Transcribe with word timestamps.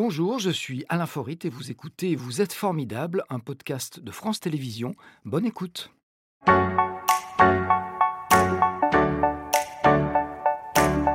Bonjour, 0.00 0.38
je 0.38 0.50
suis 0.50 0.84
Alain 0.88 1.06
Forit 1.06 1.40
et 1.42 1.48
vous 1.48 1.72
écoutez 1.72 2.14
Vous 2.14 2.40
êtes 2.40 2.52
formidable, 2.52 3.24
un 3.30 3.40
podcast 3.40 3.98
de 3.98 4.12
France 4.12 4.38
Télévisions. 4.38 4.94
Bonne 5.24 5.44
écoute. 5.44 5.90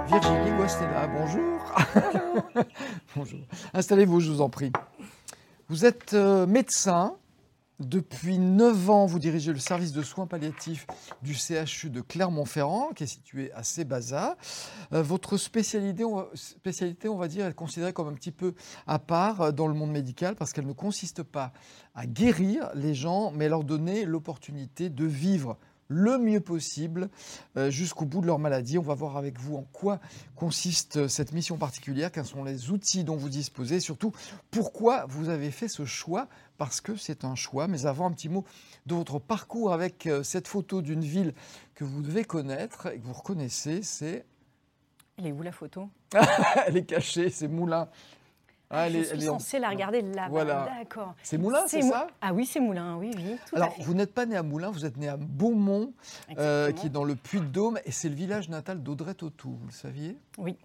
Virginie 0.06 0.52
Guastella, 0.58 1.08
bonjour. 1.08 1.74
bonjour. 3.16 3.40
Installez-vous, 3.74 4.20
je 4.20 4.32
vous 4.32 4.42
en 4.42 4.50
prie. 4.50 4.74
Vous 5.70 5.86
êtes 5.86 6.14
euh, 6.14 6.46
médecin, 6.46 7.16
depuis 7.84 8.38
9 8.40 8.90
ans, 8.90 9.06
vous 9.06 9.20
dirigez 9.20 9.54
le 9.54 9.60
service 9.60 9.92
de 9.92 10.02
soins 10.02 10.28
palliatifs 10.28 10.88
du 11.22 11.34
CHU 11.34 11.90
de 11.90 12.02
Clermont-Ferrand, 12.02 12.90
qui 12.96 13.04
est 13.04 13.08
situé 13.08 13.52
à 13.54 13.64
Sébaza. 13.64 14.38
Euh, 14.94 15.02
votre 15.02 15.38
spécialité 15.38 16.06
on, 16.06 16.16
va, 16.16 16.30
spécialité, 16.34 17.10
on 17.10 17.18
va 17.18 17.28
dire, 17.28 17.46
est 17.46 17.54
considérée 17.54 17.94
comme 17.94 18.08
un 18.08 18.14
petit 18.14 18.32
peu 18.32 18.54
à 18.88 19.00
part 19.00 19.42
euh, 19.42 19.52
dans 19.52 19.68
le 19.68 19.74
monde 19.74 19.92
médical 19.92 20.36
parce 20.36 20.54
qu'elle 20.54 20.68
ne 20.68 20.74
consiste 20.74 21.24
pas 21.24 21.54
à 21.96 22.06
guérir 22.06 22.70
les 22.76 22.94
gens, 22.94 23.32
mais 23.32 23.46
à 23.46 23.50
leur 23.50 23.64
donner 23.64 24.06
l'opportunité 24.06 24.90
de 24.90 25.06
vivre 25.06 25.58
le 25.88 26.18
mieux 26.18 26.40
possible 26.40 27.10
euh, 27.58 27.70
jusqu'au 27.70 28.06
bout 28.06 28.22
de 28.22 28.28
leur 28.28 28.40
maladie. 28.40 28.78
On 28.78 28.84
va 28.84 28.94
voir 28.94 29.18
avec 29.18 29.40
vous 29.40 29.56
en 29.56 29.64
quoi 29.72 30.00
consiste 30.36 31.08
cette 31.08 31.34
mission 31.34 31.58
particulière, 31.58 32.12
quels 32.12 32.26
sont 32.26 32.44
les 32.44 32.72
outils 32.72 33.04
dont 33.04 33.16
vous 33.16 33.30
disposez, 33.30 33.80
surtout 33.80 34.12
pourquoi 34.52 35.06
vous 35.08 35.30
avez 35.30 35.52
fait 35.52 35.68
ce 35.68 35.86
choix, 35.86 36.28
parce 36.58 36.82
que 36.82 36.96
c'est 36.96 37.26
un 37.26 37.36
choix. 37.36 37.68
Mais 37.68 37.86
avant, 37.86 38.06
un 38.06 38.12
petit 38.12 38.30
mot 38.30 38.46
de 38.86 38.96
votre 38.96 39.20
parcours 39.20 39.74
avec 39.74 40.08
euh, 40.08 40.24
cette 40.24 40.48
photo 40.48 40.82
d'une 40.82 41.04
ville 41.04 41.34
que 41.76 41.84
vous 41.84 42.02
devez 42.02 42.24
connaître 42.24 42.88
et 42.88 43.00
que 43.00 43.06
vous 43.06 43.14
reconnaissez, 43.14 43.82
c'est... 43.82 44.26
Elle 45.18 45.28
est 45.28 45.32
où 45.32 45.44
la 45.44 45.52
photo? 45.52 45.90
Elle 46.68 46.78
est 46.78 46.86
cachée, 46.86 47.30
c'est 47.30 47.48
Moulin. 47.48 47.88
Ah, 48.74 48.90
je 48.90 49.04
suis 49.04 49.22
censée 49.22 49.60
la 49.60 49.70
regarder 49.70 50.02
là-bas. 50.02 50.28
Voilà. 50.30 50.70
D'accord. 50.80 51.14
C'est 51.24 51.38
Moulin, 51.38 51.62
c'est 51.68 51.82
ça 51.82 52.08
Ah 52.22 52.34
oui, 52.34 52.46
c'est 52.46 52.60
Moulin, 52.60 52.98
oui, 52.98 53.12
oui. 53.16 53.38
Tout 53.48 53.56
Alors, 53.56 53.70
à 53.70 53.72
fait. 53.72 53.84
vous 53.84 53.94
n'êtes 53.94 54.14
pas 54.14 54.26
né 54.26 54.36
à 54.36 54.44
Moulin, 54.44 54.72
vous 54.72 54.86
êtes 54.86 54.98
né 54.98 55.08
à 55.08 55.18
Beaumont, 55.18 55.94
euh, 56.38 56.72
qui 56.72 56.88
est 56.88 56.90
dans 56.90 57.04
le 57.04 57.16
Puy-de-Dôme, 57.16 57.80
et 57.86 57.92
c'est 57.92 58.10
le 58.10 58.16
village 58.16 58.50
natal 58.50 58.82
d'Audrey 58.82 59.14
Tautou, 59.14 59.58
vous 59.60 59.68
le 59.68 59.72
saviez? 59.72 60.18
Oui. 60.38 60.58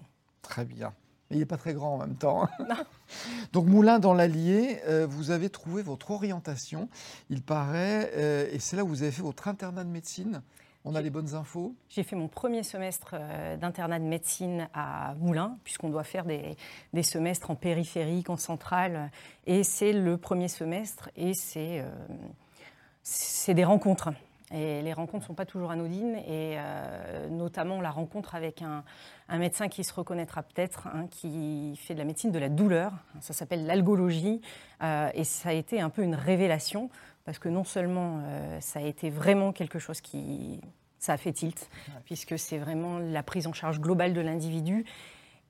Très 0.42 0.64
bien. 0.64 0.92
Mais 1.30 1.36
il 1.36 1.41
n'est 1.41 1.46
pas 1.46 1.58
très 1.58 1.74
grand 1.74 1.94
en 1.94 1.98
même 1.98 2.16
temps. 2.16 2.48
hein. 2.58 2.77
Donc 3.52 3.66
Moulin 3.66 3.98
dans 3.98 4.14
l'Allier, 4.14 4.80
euh, 4.86 5.06
vous 5.06 5.30
avez 5.30 5.50
trouvé 5.50 5.83
votre 5.83 6.11
orientation, 6.11 6.88
il 7.28 7.42
paraît, 7.42 8.11
euh, 8.16 8.48
et 8.50 8.58
c'est 8.58 8.77
là 8.77 8.84
où 8.84 8.88
vous 8.88 9.02
avez 9.02 9.12
fait 9.12 9.22
votre 9.22 9.48
internat 9.48 9.84
de 9.84 9.90
médecine. 9.90 10.42
On 10.84 10.94
a 10.94 11.02
les 11.02 11.10
bonnes 11.10 11.34
infos 11.34 11.74
J'ai 11.88 12.02
fait 12.02 12.16
mon 12.16 12.28
premier 12.28 12.62
semestre 12.62 13.14
euh, 13.14 13.56
d'internat 13.56 13.98
de 13.98 14.04
médecine 14.04 14.68
à 14.72 15.14
Moulins, 15.18 15.58
puisqu'on 15.64 15.90
doit 15.90 16.04
faire 16.04 16.24
des, 16.24 16.56
des, 16.92 17.02
semestres 17.02 17.50
en 17.50 17.56
périphérique, 17.56 18.30
en 18.30 18.36
centrale. 18.36 19.10
Et 19.46 19.64
c'est 19.64 19.92
le 19.92 20.16
premier 20.16 20.48
semestre, 20.48 21.10
et 21.16 21.34
c'est 21.34 21.80
euh, 21.80 23.52
des 23.54 23.64
rencontres. 23.64 24.10
Et 24.50 24.80
les 24.80 24.94
rencontres 24.94 25.24
ne 25.24 25.26
sont 25.26 25.34
pas 25.34 25.44
toujours 25.44 25.70
anodines, 25.70 26.16
et 26.16 26.56
euh, 26.56 27.28
notamment 27.28 27.82
la 27.82 27.90
rencontre 27.90 28.34
avec 28.34 28.62
un, 28.62 28.82
un 29.28 29.38
médecin 29.38 29.68
qui 29.68 29.84
se 29.84 29.92
reconnaîtra 29.92 30.42
peut-être, 30.42 30.86
hein, 30.86 31.06
qui 31.10 31.76
fait 31.76 31.92
de 31.92 31.98
la 31.98 32.06
médecine 32.06 32.32
de 32.32 32.38
la 32.38 32.48
douleur. 32.48 32.92
Ça 33.20 33.34
s'appelle 33.34 33.66
l'algologie, 33.66 34.40
euh, 34.82 35.10
et 35.12 35.24
ça 35.24 35.50
a 35.50 35.52
été 35.52 35.80
un 35.82 35.90
peu 35.90 36.02
une 36.02 36.14
révélation, 36.14 36.88
parce 37.28 37.38
que 37.38 37.50
non 37.50 37.62
seulement 37.62 38.22
euh, 38.22 38.58
ça 38.62 38.78
a 38.78 38.82
été 38.82 39.10
vraiment 39.10 39.52
quelque 39.52 39.78
chose 39.78 40.00
qui... 40.00 40.62
Ça 40.98 41.12
a 41.12 41.16
fait 41.18 41.32
tilt, 41.32 41.68
puisque 42.06 42.38
c'est 42.38 42.56
vraiment 42.56 42.98
la 42.98 43.22
prise 43.22 43.46
en 43.46 43.52
charge 43.52 43.80
globale 43.80 44.14
de 44.14 44.20
l'individu. 44.22 44.86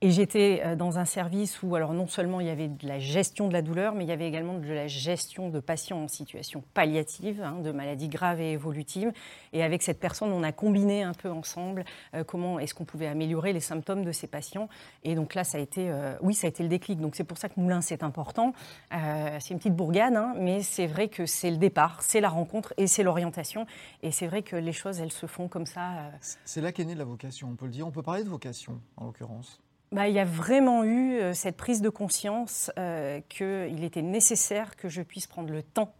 Et 0.00 0.12
j'étais 0.12 0.62
euh, 0.64 0.76
dans 0.76 1.00
un 1.00 1.04
service 1.04 1.60
où, 1.64 1.74
alors 1.74 1.92
non 1.92 2.06
seulement 2.06 2.40
il 2.40 2.46
y 2.46 2.50
avait 2.50 2.68
de 2.68 2.86
la 2.86 3.00
gestion 3.00 3.48
de 3.48 3.52
la 3.52 3.62
douleur, 3.62 3.96
mais 3.96 4.04
il 4.04 4.08
y 4.08 4.12
avait 4.12 4.28
également 4.28 4.54
de 4.54 4.72
la 4.72 4.86
gestion 4.86 5.48
de 5.48 5.58
patients 5.58 6.04
en 6.04 6.06
situation 6.06 6.62
palliative, 6.72 7.42
hein, 7.42 7.56
de 7.64 7.72
maladies 7.72 8.06
graves 8.06 8.40
et 8.40 8.52
évolutives. 8.52 9.12
Et 9.52 9.64
avec 9.64 9.82
cette 9.82 9.98
personne, 9.98 10.30
on 10.30 10.44
a 10.44 10.52
combiné 10.52 11.02
un 11.02 11.14
peu 11.14 11.28
ensemble 11.28 11.84
euh, 12.14 12.22
comment 12.22 12.60
est-ce 12.60 12.74
qu'on 12.74 12.84
pouvait 12.84 13.08
améliorer 13.08 13.52
les 13.52 13.58
symptômes 13.60 14.04
de 14.04 14.12
ces 14.12 14.28
patients. 14.28 14.68
Et 15.02 15.16
donc 15.16 15.34
là, 15.34 15.42
ça 15.42 15.58
a 15.58 15.60
été, 15.60 15.90
euh, 15.90 16.14
oui, 16.20 16.32
ça 16.32 16.46
a 16.46 16.50
été 16.50 16.62
le 16.62 16.68
déclic. 16.68 17.00
Donc 17.00 17.16
c'est 17.16 17.24
pour 17.24 17.38
ça 17.38 17.48
que 17.48 17.58
Moulin, 17.58 17.80
c'est 17.80 18.04
important. 18.04 18.52
C'est 18.90 19.50
une 19.50 19.58
petite 19.58 19.74
bourgade, 19.74 20.14
hein, 20.14 20.34
mais 20.38 20.62
c'est 20.62 20.86
vrai 20.86 21.08
que 21.08 21.26
c'est 21.26 21.50
le 21.50 21.56
départ, 21.56 22.02
c'est 22.02 22.20
la 22.20 22.28
rencontre 22.28 22.72
et 22.76 22.86
c'est 22.86 23.02
l'orientation. 23.02 23.66
Et 24.02 24.12
c'est 24.12 24.28
vrai 24.28 24.42
que 24.42 24.54
les 24.54 24.72
choses, 24.72 25.00
elles 25.00 25.12
se 25.12 25.26
font 25.26 25.48
comme 25.48 25.66
ça. 25.66 26.10
C'est 26.44 26.60
là 26.60 26.70
qu'est 26.70 26.84
née 26.84 26.94
la 26.94 27.04
vocation, 27.04 27.48
on 27.50 27.56
peut 27.56 27.66
le 27.66 27.72
dire. 27.72 27.86
On 27.86 27.90
peut 27.90 28.02
parler 28.02 28.22
de 28.22 28.28
vocation, 28.28 28.80
en 28.96 29.06
l'occurrence. 29.06 29.60
Bah, 29.90 30.08
il 30.08 30.14
y 30.14 30.18
a 30.18 30.24
vraiment 30.24 30.84
eu 30.84 31.14
euh, 31.14 31.32
cette 31.32 31.56
prise 31.56 31.80
de 31.80 31.88
conscience 31.88 32.70
euh, 32.78 33.20
qu'il 33.28 33.84
était 33.84 34.02
nécessaire 34.02 34.76
que 34.76 34.88
je 34.88 35.00
puisse 35.00 35.26
prendre 35.26 35.50
le 35.50 35.62
temps 35.62 35.94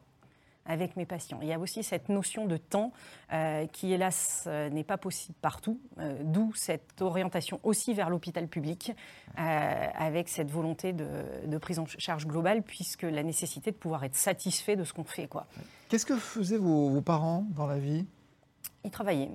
avec 0.66 0.96
mes 0.96 1.06
patients. 1.06 1.38
Il 1.40 1.48
y 1.48 1.54
a 1.54 1.58
aussi 1.58 1.82
cette 1.82 2.10
notion 2.10 2.44
de 2.44 2.58
temps 2.58 2.92
euh, 3.32 3.66
qui, 3.68 3.94
hélas, 3.94 4.46
n'est 4.46 4.84
pas 4.84 4.98
possible 4.98 5.34
partout, 5.40 5.80
d'où 6.24 6.52
cette 6.54 7.00
orientation 7.00 7.58
aussi 7.62 7.94
vers 7.94 8.10
l'hôpital 8.10 8.46
public, 8.48 8.92
avec 9.34 10.28
cette 10.28 10.50
volonté 10.50 10.92
de, 10.92 11.56
prise 11.56 11.78
en 11.78 11.86
charge 11.86 12.26
globale, 12.26 12.62
puisque 12.62 13.04
la 13.04 13.22
nécessité 13.22 13.70
de 13.70 13.76
pouvoir 13.76 14.04
être 14.04 14.14
satisfait 14.14 14.76
de 14.76 14.84
ce 14.84 14.92
qu'on 14.92 15.04
fait. 15.04 15.26
Quoi. 15.26 15.46
Qu'est-ce 15.88 16.04
que 16.04 16.16
faisaient 16.16 16.58
vos 16.58 17.00
parents 17.00 17.46
dans 17.56 17.66
la 17.66 17.78
vie? 17.78 18.04
Ils 18.84 18.90
travaillaient. 18.90 19.30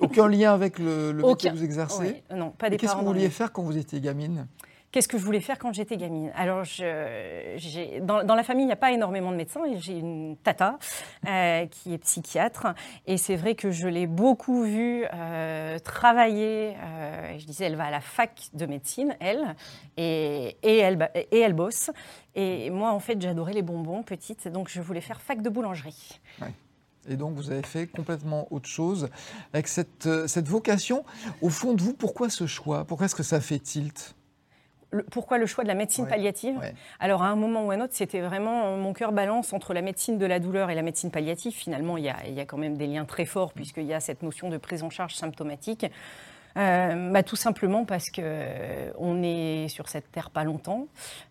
Aucun 0.00 0.28
lien 0.28 0.52
avec 0.52 0.78
le, 0.78 1.12
le 1.12 1.22
métier 1.22 1.50
que 1.50 1.56
vous 1.56 1.64
exercez 1.64 2.22
Oui, 2.30 2.36
non, 2.36 2.50
pas 2.50 2.68
des 2.68 2.76
Qu'est-ce 2.76 2.92
que 2.94 2.98
vous 3.00 3.06
vouliez 3.06 3.30
faire 3.30 3.52
quand 3.52 3.62
vous 3.62 3.76
étiez 3.78 4.00
gamine? 4.00 4.46
Qu'est-ce 4.90 5.08
que 5.08 5.16
je 5.16 5.24
voulais 5.24 5.40
faire 5.40 5.58
quand 5.58 5.72
j'étais 5.72 5.96
gamine? 5.96 6.30
Alors, 6.34 6.64
je, 6.64 8.00
dans, 8.00 8.24
dans 8.24 8.34
la 8.34 8.42
famille, 8.42 8.64
il 8.64 8.66
n'y 8.66 8.72
a 8.74 8.76
pas 8.76 8.92
énormément 8.92 9.30
de 9.30 9.36
médecins. 9.36 9.62
J'ai 9.76 9.98
une 9.98 10.36
tata 10.36 10.78
euh, 11.26 11.64
qui 11.66 11.94
est 11.94 11.98
psychiatre. 11.98 12.66
Et 13.06 13.16
c'est 13.16 13.36
vrai 13.36 13.54
que 13.54 13.70
je 13.70 13.88
l'ai 13.88 14.06
beaucoup 14.06 14.64
vue 14.64 15.06
euh, 15.14 15.78
travailler. 15.78 16.76
euh, 16.76 17.38
je 17.38 17.46
disais, 17.46 17.64
elle 17.64 17.76
va 17.76 17.84
à 17.86 17.90
la 17.90 18.02
fac 18.02 18.32
de 18.52 18.66
médecine, 18.66 19.16
elle, 19.18 19.54
et, 19.96 20.58
et 20.62 20.76
elle, 20.78 20.96
ba- 20.96 21.10
et 21.14 21.38
elle 21.38 21.54
bosse. 21.54 21.90
Et 22.34 22.68
moi, 22.68 22.92
en 22.92 23.00
fait, 23.00 23.18
j'adorais 23.18 23.54
les 23.54 23.62
bonbons 23.62 24.02
petite. 24.02 24.46
Donc, 24.48 24.68
je 24.68 24.82
voulais 24.82 25.00
faire 25.00 25.22
fac 25.22 25.40
de 25.40 25.48
boulangerie. 25.48 26.20
Et 27.08 27.16
donc, 27.16 27.34
vous 27.34 27.50
avez 27.50 27.62
fait 27.62 27.86
complètement 27.86 28.46
autre 28.50 28.68
chose 28.68 29.08
avec 29.52 29.66
cette, 29.68 30.06
euh, 30.06 30.26
cette 30.28 30.48
vocation. 30.48 31.04
Au 31.40 31.48
fond 31.48 31.72
de 31.74 31.82
vous, 31.82 31.94
pourquoi 31.94 32.30
ce 32.30 32.46
choix? 32.46 32.84
Pourquoi 32.84 33.06
est-ce 33.06 33.14
que 33.16 33.22
ça 33.24 33.40
fait 33.40 33.58
tilt? 33.58 34.14
Le- 34.92 35.02
pourquoi 35.04 35.38
le 35.38 35.46
choix 35.46 35.64
de 35.64 35.68
la 35.68 35.74
médecine 35.74 36.04
Ouais, 36.04 36.10
palliative? 36.10 36.58
ouais. 36.58 36.74
Alors, 37.00 37.22
à 37.22 37.28
un 37.28 37.34
moment 37.36 37.64
ou 37.66 37.70
à 37.70 37.74
un 37.74 37.80
autre, 37.80 37.94
c'était 37.94 38.20
vraiment 38.20 38.66
euh, 38.66 38.76
mon 38.76 38.92
cœur 38.92 39.10
balance 39.10 39.52
entre 39.52 39.72
la 39.74 39.80
médecine 39.82 40.18
de 40.18 40.26
la 40.26 40.38
douleur 40.38 40.70
et 40.70 40.74
la 40.74 40.82
médecine 40.82 41.10
palliative. 41.10 41.52
Finalement, 41.54 41.96
il 41.96 42.04
y 42.04 42.08
a, 42.10 42.16
il 42.28 42.34
y 42.34 42.40
a 42.40 42.44
quand 42.44 42.58
même 42.58 42.76
des 42.76 42.86
liens 42.86 43.04
très 43.06 43.24
forts, 43.24 43.52
puisqu'il 43.52 43.86
y 43.86 43.94
a 43.94 44.00
cette 44.00 44.22
notion 44.22 44.48
de 44.50 44.58
prise 44.58 44.82
en 44.82 44.90
charge 44.90 45.14
symptomatique. 45.14 45.86
Euh, 46.56 47.10
bah, 47.10 47.22
tout 47.22 47.36
simplement 47.36 47.84
parce 47.84 48.10
que 48.10 48.20
euh, 48.22 48.90
on 48.98 49.22
est 49.22 49.68
sur 49.68 49.88
cette 49.88 50.10
terre 50.12 50.30
pas 50.30 50.44
longtemps. 50.44 50.86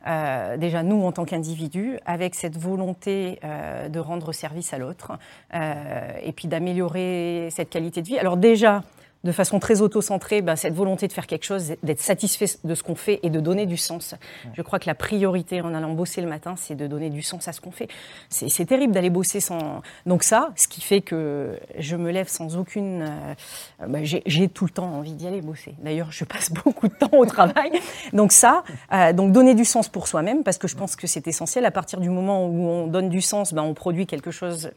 Euh, 0.07 0.57
déjà 0.57 0.83
nous 0.83 1.03
en 1.03 1.11
tant 1.11 1.25
qu'individus, 1.25 1.99
avec 2.05 2.35
cette 2.35 2.57
volonté 2.57 3.39
euh, 3.43 3.89
de 3.89 3.99
rendre 3.99 4.31
service 4.31 4.73
à 4.73 4.77
l'autre 4.77 5.13
euh, 5.53 6.11
et 6.23 6.31
puis 6.31 6.47
d'améliorer 6.47 7.49
cette 7.51 7.69
qualité 7.69 8.01
de 8.01 8.07
vie. 8.07 8.19
Alors 8.19 8.37
déjà, 8.37 8.83
de 9.23 9.31
façon 9.31 9.59
très 9.59 9.81
auto-centrée, 9.81 10.41
ben, 10.41 10.55
cette 10.55 10.73
volonté 10.73 11.07
de 11.07 11.13
faire 11.13 11.27
quelque 11.27 11.45
chose, 11.45 11.73
d'être 11.83 12.01
satisfait 12.01 12.45
de 12.63 12.75
ce 12.75 12.83
qu'on 12.83 12.95
fait 12.95 13.19
et 13.23 13.29
de 13.29 13.39
donner 13.39 13.65
du 13.65 13.77
sens. 13.77 14.15
Je 14.53 14.61
crois 14.61 14.79
que 14.79 14.87
la 14.87 14.95
priorité 14.95 15.61
en 15.61 15.73
allant 15.73 15.93
bosser 15.93 16.21
le 16.21 16.27
matin, 16.27 16.55
c'est 16.57 16.75
de 16.75 16.87
donner 16.87 17.09
du 17.09 17.21
sens 17.21 17.47
à 17.47 17.53
ce 17.53 17.61
qu'on 17.61 17.71
fait. 17.71 17.87
C'est 18.29 18.49
c'est 18.49 18.65
terrible 18.65 18.93
d'aller 18.93 19.09
bosser 19.09 19.39
sans... 19.39 19.81
Donc 20.05 20.23
ça, 20.23 20.51
ce 20.55 20.67
qui 20.67 20.81
fait 20.81 21.01
que 21.01 21.57
je 21.77 21.95
me 21.95 22.11
lève 22.11 22.27
sans 22.27 22.57
aucune... 22.57 23.03
euh, 23.03 23.87
ben, 23.87 24.03
J'ai 24.03 24.21
j'ai 24.25 24.47
tout 24.49 24.65
le 24.65 24.71
temps 24.71 24.91
envie 24.91 25.13
d'y 25.13 25.27
aller 25.27 25.41
bosser. 25.41 25.73
D'ailleurs, 25.79 26.11
je 26.11 26.25
passe 26.25 26.51
beaucoup 26.63 26.87
de 26.87 26.93
temps 26.93 27.09
au 27.13 27.25
travail. 27.25 27.71
Donc 28.13 28.31
ça, 28.31 28.63
euh, 28.93 29.13
donc 29.13 29.31
donner 29.31 29.55
du 29.55 29.65
sens 29.65 29.87
pour 29.87 30.07
soi-même, 30.07 30.43
parce 30.43 30.57
que 30.57 30.67
je 30.67 30.75
pense 30.75 30.95
que 30.95 31.07
c'est 31.07 31.27
essentiel. 31.27 31.65
À 31.65 31.71
partir 31.71 31.99
du 31.99 32.09
moment 32.09 32.45
où 32.45 32.67
on 32.67 32.87
donne 32.87 33.09
du 33.09 33.21
sens, 33.21 33.53
ben, 33.53 33.63
on 33.63 33.73
produit 33.73 34.05
quelque 34.05 34.31
chose 34.31 34.71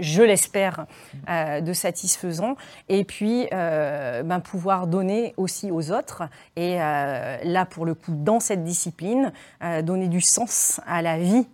je 0.00 0.22
l'espère, 0.22 0.86
euh, 1.28 1.60
de 1.60 1.72
satisfaisant. 1.72 2.56
Et 2.88 3.04
puis, 3.04 3.48
euh, 3.52 4.22
ben, 4.22 4.40
pouvoir 4.40 4.86
donner 4.86 5.34
aussi 5.36 5.70
aux 5.70 5.90
autres. 5.90 6.22
Et 6.56 6.80
euh, 6.80 7.38
là, 7.44 7.66
pour 7.66 7.86
le 7.86 7.94
coup, 7.94 8.12
dans 8.14 8.40
cette 8.40 8.64
discipline, 8.64 9.32
donner 9.82 10.08
du 10.08 10.20
sens 10.20 10.80
à 10.86 11.02
la 11.02 11.18
vie, 11.18 11.46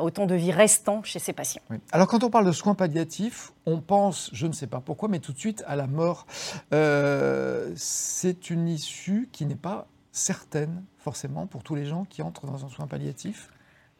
au 0.00 0.10
temps 0.10 0.26
de 0.26 0.36
vie 0.36 0.52
restant 0.52 1.02
chez 1.02 1.18
ces 1.18 1.32
patients. 1.32 1.62
Alors, 1.90 2.06
quand 2.06 2.22
on 2.22 2.30
parle 2.30 2.46
de 2.46 2.52
soins 2.52 2.74
palliatifs, 2.74 3.52
on 3.66 3.80
pense, 3.80 4.30
je 4.32 4.46
ne 4.46 4.52
sais 4.52 4.68
pas 4.68 4.80
pourquoi, 4.80 5.08
mais 5.08 5.18
tout 5.18 5.32
de 5.32 5.38
suite 5.38 5.64
à 5.66 5.74
la 5.74 5.86
mort. 5.86 6.26
C'est 7.76 8.50
une 8.50 8.68
issue 8.68 9.28
qui 9.32 9.46
n'est 9.46 9.56
pas 9.56 9.88
certaine, 10.12 10.84
forcément, 10.98 11.46
pour 11.46 11.62
tous 11.62 11.74
les 11.74 11.86
gens 11.86 12.04
qui 12.04 12.22
entrent 12.22 12.46
dans 12.46 12.64
un 12.64 12.68
soin 12.68 12.86
palliatif. 12.86 13.50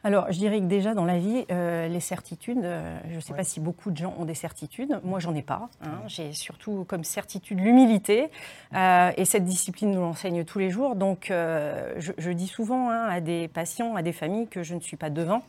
Alors, 0.04 0.30
je 0.30 0.38
dirais 0.38 0.60
que 0.60 0.66
déjà 0.66 0.94
dans 0.94 1.04
la 1.04 1.18
vie, 1.18 1.44
euh, 1.50 1.88
les 1.88 1.98
certitudes, 1.98 2.64
euh, 2.64 2.98
je 3.10 3.16
ne 3.16 3.20
sais 3.20 3.34
pas 3.34 3.42
si 3.42 3.58
beaucoup 3.58 3.90
de 3.90 3.96
gens 3.96 4.14
ont 4.16 4.24
des 4.24 4.34
certitudes. 4.34 5.00
Moi, 5.02 5.18
j'en 5.18 5.34
ai 5.34 5.42
pas. 5.42 5.68
Hein. 5.82 6.02
J'ai 6.06 6.32
surtout 6.32 6.84
comme 6.86 7.02
certitude 7.02 7.58
l'humilité. 7.58 8.30
Euh, 8.74 9.10
et 9.16 9.24
cette 9.24 9.44
discipline 9.44 9.90
nous 9.90 10.00
l'enseigne 10.00 10.44
tous 10.44 10.60
les 10.60 10.70
jours. 10.70 10.94
Donc, 10.94 11.26
je, 11.30 12.30
dis 12.30 12.46
souvent 12.46 12.90
hein, 12.90 13.08
à 13.08 13.20
des 13.20 13.48
patients, 13.48 13.96
à 13.96 14.02
des 14.02 14.12
familles, 14.12 14.46
que 14.46 14.62
je 14.62 14.74
ne 14.74 14.80
suis 14.80 14.96
pas 14.96 15.10
devant. 15.10 15.42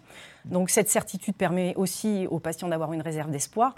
Donc, 0.45 0.71
cette 0.71 0.89
certitude 0.89 1.35
permet 1.35 1.75
aussi 1.75 2.25
aux 2.31 2.39
patients 2.39 2.69
d'avoir 2.69 2.91
une 2.93 3.01
réserve 3.01 3.29
d'espoir. 3.29 3.75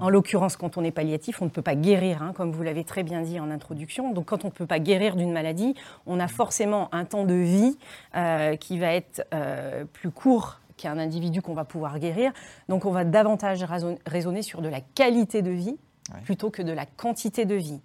En 0.00 0.08
l'occurrence, 0.08 0.56
quand 0.56 0.76
on 0.76 0.82
est 0.82 0.90
palliatif, 0.90 1.40
on 1.40 1.44
ne 1.44 1.50
peut 1.50 1.62
pas 1.62 1.76
guérir, 1.76 2.22
hein, 2.22 2.32
comme 2.34 2.50
vous 2.50 2.62
l'avez 2.62 2.84
très 2.84 3.04
bien 3.04 3.20
dit 3.20 3.38
en 3.38 3.50
introduction. 3.50 4.12
Donc 4.12 4.26
quand 4.26 4.44
on 4.44 4.48
ne 4.48 4.52
peut 4.52 4.66
pas 4.66 4.80
guérir 4.80 5.14
d'une 5.14 5.32
maladie, 5.32 5.74
on 6.06 6.18
a 6.18 6.26
forcément 6.26 6.92
un 6.92 7.04
temps 7.04 7.24
de 7.24 7.34
vie 7.34 7.78
euh, 8.16 8.56
qui 8.56 8.78
va 8.78 8.92
être 8.92 9.24
euh, 9.32 9.84
plus 9.84 10.10
court 10.10 10.58
qu'un 10.76 10.98
individu 10.98 11.42
qu'on 11.42 11.54
va 11.54 11.64
pouvoir 11.64 12.00
guérir. 12.00 12.32
Donc 12.68 12.84
on 12.86 12.90
va 12.90 13.04
davantage 13.04 13.64
raisonner 14.06 14.42
sur 14.42 14.62
de 14.62 14.68
la 14.68 14.80
qualité 14.80 15.42
de 15.42 15.50
vie 15.50 15.76
plutôt 16.24 16.50
que 16.50 16.62
de 16.62 16.72
la 16.72 16.86
quantité 16.86 17.44
de 17.44 17.54
vie. 17.54 17.80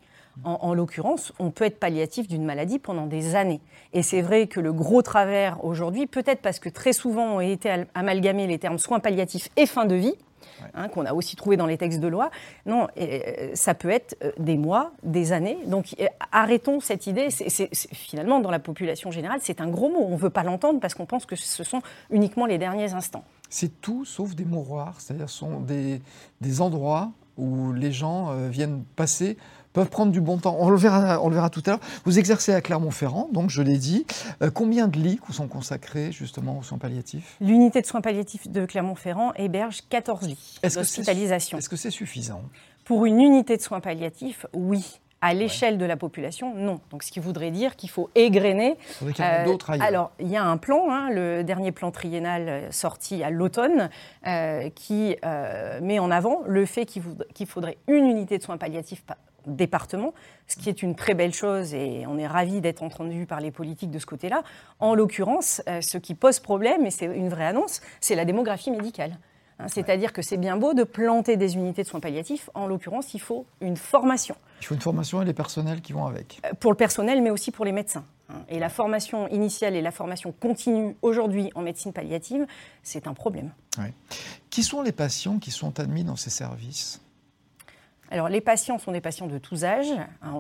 En, 0.46 0.74
l'occurrence, 0.74 1.34
on 1.38 1.52
peut 1.52 1.66
être 1.66 1.80
palliatif 1.80 2.30
d'une 2.30 2.46
maladie 2.46 2.80
pendant 2.80 3.08
des 3.08 3.36
années. 3.36 3.60
Et 3.92 4.04
c'est 4.04 4.22
vrai 4.22 4.48
que 4.48 4.62
le 4.62 4.72
gros 4.72 5.02
travers 5.02 5.66
aujourd'hui, 5.66 6.08
peut-être 6.08 6.42
parce 6.42 6.60
que 6.60 6.70
très 6.70 6.94
souvent 6.94 7.36
ont 7.36 7.40
été 7.42 7.86
amalgamés 7.94 8.48
les 8.48 8.58
termes 8.58 8.78
soins 8.78 9.00
palliatifs 9.00 9.50
et 9.58 9.66
fin 9.66 9.84
de 9.86 9.96
vie, 9.96 10.14
Hein, 10.74 10.90
qu'on 10.90 11.06
a 11.06 11.14
aussi 11.14 11.36
trouvé 11.36 11.58
dans 11.58 11.66
les 11.66 11.78
textes 11.78 12.00
de 12.00 12.08
loi. 12.08 12.32
Non, 12.66 12.88
euh, 12.98 13.52
ça 13.54 13.74
peut 13.74 13.90
être 13.90 14.18
euh, 14.24 14.32
des 14.38 14.58
mois, 14.58 14.92
des 15.04 15.32
années. 15.32 15.58
Donc 15.66 15.96
euh, 16.00 16.08
arrêtons 16.32 16.80
cette 16.80 17.08
idée. 17.08 17.30
Finalement, 17.94 18.40
dans 18.40 18.52
la 18.52 18.60
population 18.60 19.12
générale, 19.12 19.40
c'est 19.42 19.62
un 19.62 19.68
gros 19.68 19.90
mot. 19.90 20.06
On 20.08 20.14
ne 20.14 20.18
veut 20.18 20.30
pas 20.30 20.44
l'entendre 20.44 20.80
parce 20.80 20.94
qu'on 20.94 21.06
pense 21.06 21.26
que 21.26 21.36
ce 21.36 21.64
sont 21.64 21.82
uniquement 22.10 22.46
les 22.46 22.58
derniers 22.58 22.94
instants. 22.94 23.24
C'est 23.50 23.82
tout 23.82 24.06
sauf 24.06 24.36
des 24.36 24.46
mouroirs, 24.46 24.96
c'est-à-dire 25.00 25.30
sont 25.30 25.60
des, 25.60 26.02
des 26.42 26.62
endroits 26.62 27.12
où 27.38 27.72
les 27.72 27.92
gens 27.92 28.34
viennent 28.50 28.84
passer 28.96 29.38
peuvent 29.74 29.90
prendre 29.90 30.12
du 30.12 30.22
bon 30.22 30.38
temps. 30.38 30.58
On 30.60 30.70
le 30.70 30.78
verra, 30.78 31.22
on 31.22 31.30
le 31.30 31.36
verra 31.36 31.50
tout 31.50 31.62
à 31.66 31.72
l'heure. 31.72 31.80
Vous 32.06 32.20
exercez 32.20 32.54
à 32.54 32.62
Clermont-Ferrand, 32.62 33.30
donc 33.32 33.50
je 33.50 33.62
l'ai 33.62 33.78
dit. 33.78 34.06
Euh, 34.42 34.50
combien 34.52 34.88
de 34.88 34.98
lits 34.98 35.20
vous 35.28 35.34
sont 35.34 35.48
consacrés 35.48 36.12
justement 36.12 36.60
aux 36.60 36.64
soins 36.64 36.78
palliatifs? 36.78 37.38
L'unité 37.42 37.82
de 37.82 37.86
soins 37.86 38.02
palliatifs 38.02 38.48
de 38.48 38.66
Clermont-Ferrand 38.66 39.34
héberge 39.36 39.82
14 39.90 40.28
lits 40.28 40.60
d'hospitalisation. 40.64 41.58
Est-ce 41.58 41.70
que 41.70 41.76
c'est 41.76 41.92
suffisant? 41.92 42.42
Pour 42.86 43.06
une 43.06 43.22
unité 43.22 43.58
de 43.58 43.62
soins 43.62 43.80
palliatifs, 43.80 44.46
oui. 44.54 45.00
À 45.22 45.34
l'échelle 45.34 45.78
de 45.78 45.84
la 45.84 45.98
population, 45.98 46.56
non. 46.56 46.80
Donc, 46.92 47.04
ce 47.04 47.12
qui 47.12 47.20
voudrait 47.20 47.52
dire 47.52 47.76
qu'il 47.76 47.90
faut 47.90 48.10
égrener. 48.16 48.78
Il 49.02 49.10
y 49.10 49.14
euh, 49.20 49.44
d'autres 49.44 49.72
Alors, 49.82 50.12
il 50.18 50.30
y 50.30 50.38
a 50.38 50.46
un 50.46 50.56
plan, 50.56 50.90
hein, 50.90 51.10
le 51.10 51.44
dernier 51.44 51.74
plan 51.74 51.92
triennal 51.92 52.48
euh, 52.48 52.72
sorti 52.72 53.22
à 53.22 53.30
l'automne, 53.30 53.90
qui 54.76 55.18
met 55.82 56.00
en 56.00 56.10
avant 56.10 56.40
le 56.48 56.66
fait 56.66 56.86
qu'il 56.86 57.46
faudrait 57.46 57.78
une 57.90 58.06
unité 58.06 58.38
de 58.38 58.44
soins 58.44 58.58
palliatifs 58.58 59.04
département, 59.56 60.14
ce 60.48 60.56
qui 60.56 60.70
est 60.70 60.82
une 60.82 60.96
très 60.96 61.14
belle 61.14 61.34
chose 61.34 61.74
et 61.74 62.06
on 62.08 62.18
est 62.18 62.28
ravi 62.28 62.62
d'être 62.62 62.84
entendu 62.84 63.26
par 63.26 63.40
les 63.40 63.52
politiques 63.52 63.92
de 63.92 64.00
ce 64.00 64.06
côté-là. 64.06 64.44
En 64.80 64.96
l'occurrence, 64.96 65.62
euh, 65.68 65.82
ce 65.82 65.98
qui 65.98 66.16
pose 66.16 66.40
problème, 66.40 66.86
et 66.86 66.92
c'est 66.92 67.06
une 67.06 67.30
vraie 67.30 67.46
annonce, 67.46 67.82
c'est 68.02 68.16
la 68.16 68.26
démographie 68.26 68.72
médicale. 68.72 69.18
Hein, 69.60 69.68
c'est-à-dire 69.68 70.14
que 70.14 70.22
c'est 70.22 70.38
bien 70.38 70.58
beau 70.58 70.74
de 70.74 70.84
planter 70.84 71.36
des 71.36 71.56
unités 71.56 71.84
de 71.84 71.88
soins 71.88 72.00
palliatifs. 72.00 72.50
En 72.54 72.68
l'occurrence, 72.68 73.14
il 73.14 73.20
faut 73.20 73.46
une 73.60 73.76
formation. 73.76 74.36
Il 74.62 74.66
faut 74.66 74.76
une 74.76 74.82
formation 74.82 75.22
et 75.22 75.26
les 75.26 75.34
personnels 75.34 75.82
qui 75.82 75.94
vont 75.94 76.06
avec. 76.06 76.40
Euh, 76.46 76.54
pour 76.60 76.72
le 76.72 76.78
personnel, 76.78 77.22
mais 77.22 77.30
aussi 77.30 77.52
pour 77.52 77.66
les 77.66 77.74
médecins. 77.74 78.06
Hein. 78.30 78.42
Et 78.48 78.60
la 78.60 78.70
formation 78.70 79.28
initiale 79.28 79.76
et 79.76 79.82
la 79.82 79.92
formation 79.92 80.32
continue 80.32 80.96
aujourd'hui 81.02 81.52
en 81.56 81.62
médecine 81.62 81.92
palliative, 81.92 82.46
c'est 82.84 83.08
un 83.08 83.14
problème. 83.14 83.52
Qui 84.50 84.64
sont 84.64 84.82
les 84.82 84.92
patients 84.92 85.40
qui 85.40 85.52
sont 85.52 85.80
admis 85.80 86.04
dans 86.04 86.16
ces 86.16 86.30
services? 86.30 87.02
Alors, 88.12 88.28
les 88.28 88.42
patients 88.42 88.80
sont 88.80 88.92
des 88.92 89.02
patients 89.02 89.28
de 89.28 89.38
tous 89.38 89.64
âges. 89.64 89.94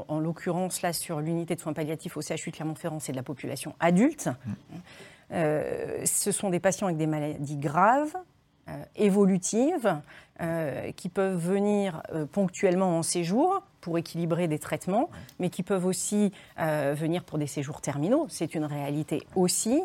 En, 0.07 0.19
l'occurrence, 0.19 0.81
là, 0.81 0.92
sur 0.92 1.21
l'unité 1.21 1.56
de 1.56 1.60
soins 1.60 1.74
palliatifs 1.74 2.18
au 2.18 2.21
CHU 2.21 2.51
Clermont-Ferrand, 2.51 3.00
c'est 3.00 3.12
de 3.12 3.18
la 3.18 3.24
population 3.24 3.75
adulte. 3.80 4.27
Mmh. 4.27 4.51
Euh, 5.31 6.06
ce 6.06 6.31
sont 6.31 6.50
des 6.50 6.60
patients 6.60 6.88
avec 6.88 6.98
des 6.98 7.07
maladies 7.07 7.57
graves, 7.57 8.16
euh, 8.68 8.83
évolutives, 8.95 9.95
euh, 10.42 10.92
qui 10.94 11.10
peuvent 11.10 11.38
venir 11.38 12.01
ponctuellement 12.31 12.98
en 12.98 13.04
séjour 13.04 13.62
pour 13.81 13.98
équilibrer 13.98 14.48
des 14.48 14.60
traitements, 14.60 15.10
mais 15.39 15.50
qui 15.50 15.63
peuvent 15.63 15.86
aussi 15.86 16.33
venir 16.57 17.24
pour 17.24 17.38
des 17.38 17.48
séjours 17.48 17.81
terminaux, 17.81 18.25
c'est 18.30 18.56
une 18.56 18.65
réalité 18.65 19.22
aussi, 19.36 19.81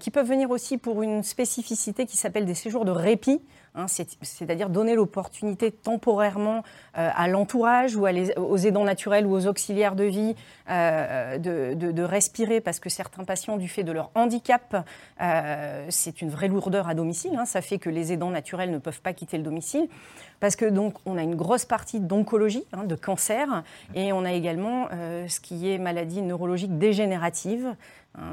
qui 0.00 0.10
peuvent 0.10 0.28
venir 0.28 0.50
aussi 0.50 0.76
pour 0.76 1.02
une 1.02 1.22
spécificité 1.22 2.04
qui 2.04 2.18
s'appelle 2.18 2.44
des 2.44 2.54
séjours 2.54 2.84
de 2.84 2.90
répit. 2.90 3.40
Hein, 3.74 3.86
c'est-à-dire 3.88 4.68
donner 4.68 4.94
l'opportunité 4.94 5.72
temporairement 5.72 6.58
euh, 6.98 7.08
à 7.14 7.26
l'entourage 7.26 7.96
ou 7.96 8.06
aux 8.06 8.56
aidants 8.58 8.84
naturels 8.84 9.24
ou 9.24 9.32
aux 9.32 9.46
auxiliaires 9.46 9.96
de 9.96 10.04
vie 10.04 10.34
euh, 10.68 11.38
de, 11.38 12.02
respirer 12.02 12.60
parce 12.60 12.80
que 12.80 12.90
certains 12.90 13.24
patients, 13.24 13.56
du 13.56 13.68
fait 13.68 13.82
de 13.82 13.92
leur 13.92 14.10
handicap, 14.14 14.84
euh, 15.22 15.86
c'est 15.88 16.20
une 16.20 16.28
vraie 16.28 16.48
lourdeur 16.48 16.86
à 16.86 16.94
domicile. 16.94 17.34
Hein. 17.38 17.46
ça 17.46 17.62
fait 17.62 17.78
que 17.78 17.88
les 17.88 18.12
aidants 18.12 18.28
naturels 18.28 18.70
ne 18.70 18.76
peuvent 18.76 19.00
pas 19.00 19.14
quitter 19.14 19.38
le 19.38 19.42
domicile 19.42 19.88
parce 20.38 20.54
que 20.54 20.66
donc 20.66 20.96
on 21.06 21.16
a 21.16 21.22
une 21.22 21.36
grosse 21.36 21.64
partie 21.64 21.98
d'oncologie, 21.98 22.64
hein, 22.74 22.84
de 22.84 22.94
cancer, 22.94 23.62
et 23.94 24.12
on 24.12 24.26
a 24.26 24.32
également 24.32 24.88
ce 24.90 25.40
qui 25.40 25.70
est 25.70 25.78
maladie 25.78 26.20
neurologique 26.20 26.76
dégénérative, 26.76 27.74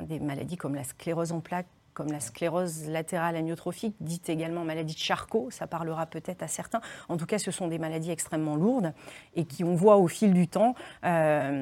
des 0.08 0.20
maladies 0.20 0.58
comme 0.58 0.76
la 0.76 0.84
sclérose 0.84 1.32
en 1.32 1.40
plaques 1.40 1.68
comme 2.00 2.14
la 2.14 2.22
sclérose 2.22 2.88
latérale 2.88 3.36
amyotrophique, 3.36 3.94
dite 4.00 4.30
également 4.30 4.64
maladie 4.64 4.94
de 4.94 5.00
Charcot, 5.00 5.50
ça 5.52 5.68
parlera 5.68 6.06
peut-être 6.06 6.42
à 6.42 6.48
certains. 6.48 6.80
En 7.10 7.18
tout 7.18 7.26
cas, 7.26 7.40
ce 7.40 7.52
sont 7.52 7.68
des 7.68 7.78
maladies 7.78 8.10
extrêmement 8.10 8.56
lourdes 8.56 8.94
et 9.36 9.44
qui, 9.44 9.66
on 9.66 9.76
voit 9.76 9.98
au 9.98 10.08
fil 10.08 10.32
du 10.32 10.48
temps, 10.48 10.76
euh, 11.04 11.62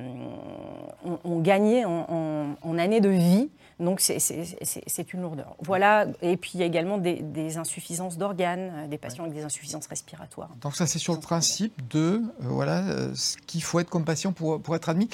ont, 1.23 1.39
gagné 1.39 1.85
en, 1.85 2.77
années 2.77 3.01
de 3.01 3.09
vie. 3.09 3.49
Donc 3.79 3.99
c'est 3.99 5.13
une 5.13 5.21
lourdeur. 5.21 5.55
Voilà, 5.59 6.05
et 6.21 6.37
puis 6.37 6.51
il 6.53 6.59
y 6.59 6.63
a 6.63 6.67
également 6.67 6.99
des, 6.99 7.57
insuffisances 7.57 8.19
d'organes, 8.19 8.71
euh, 8.75 8.87
des 8.87 8.99
patients 8.99 9.23
avec 9.23 9.35
des 9.35 9.43
insuffisances 9.43 9.87
respiratoires. 9.87 10.49
Donc 10.61 10.75
ça 10.75 10.85
c'est 10.85 10.99
sur 10.99 11.15
le 11.15 11.19
principe 11.19 11.87
de 11.89 12.21
euh, 12.43 12.47
voilà 12.47 12.83
ce 13.15 13.37
qu'il 13.37 13.63
faut 13.63 13.79
être 13.79 13.89
comme 13.89 14.05
patient 14.05 14.33
pour, 14.33 14.61
pour 14.61 14.75
être 14.75 14.89
admis. 14.89 15.09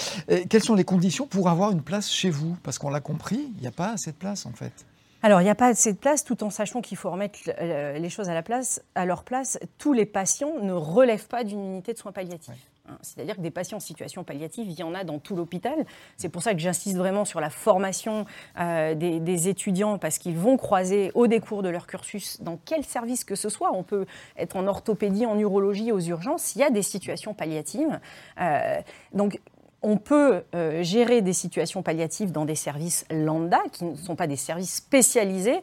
quelles 0.50 0.64
sont 0.64 0.76
les 0.76 0.84
conditions 0.84 1.28
pour 1.28 1.50
avoir 1.50 1.72
une 1.72 1.81
place 1.81 2.12
chez 2.12 2.30
vous? 2.30 2.58
Parce 2.64 2.78
qu'on 2.78 2.90
l'a 2.90 3.02
compris, 3.02 3.54
il 3.56 3.62
n'y 3.62 3.68
a 3.68 3.72
pas 3.72 3.92
assez 3.92 4.12
de 4.12 4.18
place 4.18 4.46
en 4.46 4.52
fait. 4.52 4.86
Alors, 5.25 5.40
il 5.40 5.46
n'y 5.46 5.50
a 5.50 5.56
pas 5.56 5.68
assez 5.68 5.94
de 5.94 5.98
place, 5.98 6.25
tout 6.25 6.44
en 6.44 6.50
sachant 6.50 6.81
qu'il 6.81 6.98
faut 6.98 7.10
remettre 7.10 7.40
euh, 7.58 7.98
les 7.98 8.10
choses 8.10 8.28
à, 8.28 8.34
la 8.34 8.44
place, 8.44 8.84
à 8.94 9.06
leur 9.06 9.24
place. 9.24 9.58
Tous 9.78 9.94
les 9.94 10.06
patients 10.06 10.60
ne 10.62 10.74
relèvent 10.74 11.30
pas 11.30 11.46
d'une 11.46 11.64
unité 11.64 11.94
de 11.94 11.98
soins 11.98 12.12
palliatifs. 12.12 12.70
Hein, 12.90 12.98
c'est-à-dire 13.02 13.38
que 13.38 13.42
des 13.42 13.50
patients 13.50 13.78
en 13.78 13.80
situation 13.80 14.25
palliative, 14.25 14.70
il 14.70 14.78
y 14.78 14.84
en 14.84 14.94
a 14.94 15.06
dans 15.06 15.20
tout 15.20 15.38
l'hôpital. 15.38 15.86
C'est 16.18 16.28
pour 16.28 16.44
ça 16.44 16.54
que 16.54 16.60
j'insiste 16.60 16.98
vraiment 16.98 17.24
sur 17.24 17.40
la 17.40 17.50
formation 17.50 18.25
euh, 18.60 18.96
des, 18.96 19.48
étudiants, 19.48 19.98
parce 19.98 20.18
qu'ils 20.18 20.38
vont 20.38 20.57
croiser 20.57 21.09
au 21.16 21.28
décours 21.28 21.64
de 21.64 21.69
leur 21.69 21.88
cursus, 21.88 22.42
dans 22.42 22.59
quel 22.66 22.83
service 22.83 23.24
que 23.24 23.36
ce 23.36 23.47
soit, 23.47 23.71
on 23.74 23.83
peut 23.83 24.06
être 24.36 24.57
en 24.57 24.68
orthopédie, 24.68 25.26
en 25.26 25.40
urologie, 25.40 25.94
aux 25.94 26.02
urgences, 26.02 26.57
il 26.57 26.59
y 26.59 26.64
a 26.64 26.69
des 26.69 26.81
situations 26.81 27.33
palliatives. 27.33 28.02
Euh, 28.42 28.81
donc 29.14 29.40
on 29.83 29.97
peut 29.97 30.44
euh, 30.56 30.81
gérer 30.81 31.21
des 31.21 31.33
situations 31.33 31.83
palliatives 31.83 32.31
dans 32.31 32.45
des 32.45 32.56
services 32.56 33.06
lambda, 33.11 33.59
qui 33.71 33.83
ne 33.83 33.95
sont 33.95 34.16
pas 34.16 34.28
des 34.28 34.37
services 34.37 34.75
spécialisés. 34.75 35.59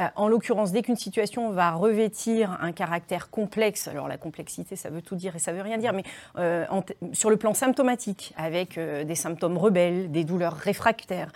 Euh, 0.00 0.06
en 0.16 0.28
l'occurrence, 0.28 0.72
dès 0.72 0.82
qu'une 0.82 0.96
situation 0.96 1.50
va 1.52 1.72
revêtir 1.72 2.58
un 2.60 2.72
caractère 2.72 3.30
complexe, 3.30 3.86
alors 3.86 4.08
la 4.08 4.18
complexité, 4.18 4.74
ça 4.74 4.90
veut 4.90 5.02
tout 5.02 5.14
dire 5.14 5.36
et 5.36 5.38
ça 5.38 5.52
veut 5.52 5.62
rien 5.62 5.78
dire, 5.78 5.92
mais 5.92 6.02
euh, 6.36 6.66
sur 7.12 7.30
le 7.30 7.36
plan 7.36 7.54
symptomatique, 7.54 8.34
avec 8.36 8.78
des 8.78 9.14
symptômes 9.14 9.56
rebelles, 9.56 10.10
des 10.10 10.24
douleurs 10.24 10.54
réfractaires, 10.54 11.32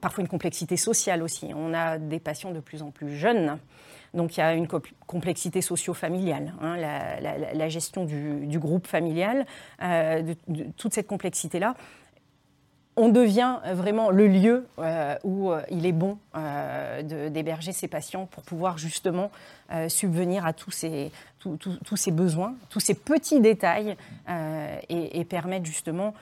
parfois 0.00 0.22
une 0.22 0.28
complexité 0.28 0.76
sociale 0.76 1.22
aussi. 1.22 1.50
On 1.54 1.74
a 1.74 1.98
des 1.98 2.20
patients 2.20 2.52
de 2.52 2.60
plus 2.60 2.82
en 2.82 2.90
plus 2.90 3.16
jeunes 3.16 3.58
donc 4.14 4.36
il 4.36 4.40
y 4.40 4.42
a 4.42 4.54
une 4.54 4.66
complexité 5.06 5.60
socio-familiale, 5.60 6.54
hein, 6.60 6.76
la, 6.76 7.68
gestion 7.68 8.04
du, 8.04 8.58
groupe 8.58 8.86
familial, 8.86 9.46
euh, 9.82 10.34
toute 10.76 10.94
cette 10.94 11.06
complexité-là. 11.06 11.74
On 12.96 13.10
devient 13.10 13.58
vraiment 13.74 14.10
le 14.10 14.26
lieu 14.26 14.66
euh, 14.80 15.14
où 15.22 15.52
euh, 15.52 15.62
il 15.70 15.86
est 15.86 15.92
bon 15.92 16.18
d'héberger 17.30 17.72
ces 17.72 17.86
patients 17.86 18.26
pour 18.26 18.42
pouvoir 18.42 18.78
justement 18.78 19.30
subvenir 19.88 20.46
à 20.46 20.52
tous 20.52 20.70
ces, 20.70 21.12
tous 21.38 21.96
ces 21.96 22.10
besoins, 22.10 22.54
tous 22.70 22.80
ces 22.80 22.94
petits 22.94 23.40
détails 23.40 23.96
et 24.88 25.24
permettre 25.24 25.66
justement 25.66 26.14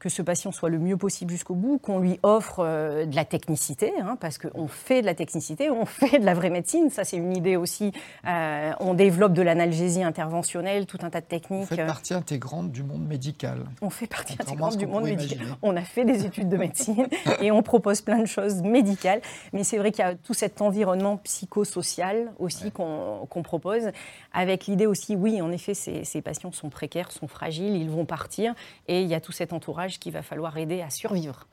que 0.00 0.08
ce 0.08 0.22
patient 0.22 0.50
soit 0.50 0.70
le 0.70 0.78
mieux 0.78 0.96
possible 0.96 1.30
jusqu'au 1.30 1.54
bout, 1.54 1.78
qu'on 1.78 2.00
lui 2.00 2.18
offre 2.22 2.60
euh, 2.60 3.04
de 3.04 3.14
la 3.14 3.26
technicité, 3.26 3.92
hein, 4.00 4.16
parce 4.18 4.38
qu'on 4.38 4.66
fait 4.66 5.02
de 5.02 5.06
la 5.06 5.14
technicité, 5.14 5.70
on 5.70 5.84
fait 5.86 6.18
de 6.18 6.24
la 6.24 6.32
vraie 6.32 6.48
médecine, 6.48 6.88
ça 6.90 7.04
c'est 7.04 7.18
une 7.18 7.36
idée 7.36 7.56
aussi. 7.56 7.92
Euh, 8.26 8.72
on 8.80 8.94
développe 8.94 9.34
de 9.34 9.42
l'analgésie 9.42 10.02
interventionnelle, 10.02 10.86
tout 10.86 10.98
un 11.02 11.10
tas 11.10 11.20
de 11.20 11.26
techniques. 11.26 11.68
On 11.70 11.76
fait 11.76 11.86
partie 11.86 12.14
intégrante 12.14 12.72
du 12.72 12.82
monde 12.82 13.06
médical. 13.06 13.66
On 13.82 13.90
fait 13.90 14.06
partie 14.06 14.32
intégrante 14.32 14.78
du 14.78 14.86
monde 14.86 15.04
médical. 15.04 15.46
On 15.60 15.76
a 15.76 15.82
fait 15.82 16.06
des 16.06 16.24
études 16.24 16.48
de 16.48 16.56
médecine 16.56 17.06
et 17.42 17.50
on 17.50 17.62
propose 17.62 18.00
plein 18.00 18.20
de 18.20 18.26
choses 18.26 18.62
médicales, 18.62 19.20
mais 19.52 19.64
c'est 19.64 19.76
vrai 19.76 19.92
qu'il 19.92 20.04
y 20.04 20.08
a 20.08 20.14
tout 20.14 20.34
cet 20.34 20.62
environnement 20.62 21.18
psychosocial 21.18 22.32
aussi 22.38 22.72
qu'on 22.72 23.42
propose, 23.44 23.90
avec 24.32 24.66
l'idée 24.66 24.86
aussi, 24.86 25.14
oui, 25.14 25.42
en 25.42 25.52
effet, 25.52 25.74
ces, 25.74 26.04
ces 26.04 26.22
patients 26.22 26.52
sont 26.52 26.70
précaires, 26.70 27.12
sont 27.12 27.28
fragiles, 27.28 27.76
ils 27.76 27.90
vont 27.90 28.06
partir, 28.06 28.54
et 28.88 29.02
il 29.02 29.08
y 29.08 29.14
a 29.14 29.20
tout 29.20 29.32
cet 29.32 29.52
entourage 29.52 29.89
qu'il 29.98 30.12
va 30.12 30.22
falloir 30.22 30.56
aider 30.56 30.82
à 30.82 30.90
survivre. 30.90 31.46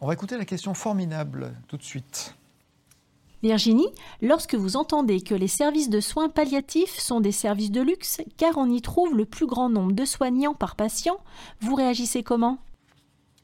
On 0.00 0.06
va 0.06 0.14
écouter 0.14 0.36
la 0.36 0.44
question 0.44 0.74
formidable 0.74 1.54
tout 1.68 1.76
de 1.76 1.82
suite. 1.82 2.34
Virginie, 3.42 3.88
lorsque 4.20 4.54
vous 4.54 4.76
entendez 4.76 5.20
que 5.20 5.34
les 5.34 5.48
services 5.48 5.90
de 5.90 6.00
soins 6.00 6.28
palliatifs 6.28 6.98
sont 6.98 7.20
des 7.20 7.32
services 7.32 7.72
de 7.72 7.80
luxe 7.80 8.20
car 8.36 8.56
on 8.56 8.70
y 8.70 8.80
trouve 8.82 9.16
le 9.16 9.24
plus 9.24 9.46
grand 9.46 9.68
nombre 9.68 9.92
de 9.92 10.04
soignants 10.04 10.54
par 10.54 10.76
patient, 10.76 11.18
vous 11.60 11.74
réagissez 11.74 12.22
comment? 12.22 12.58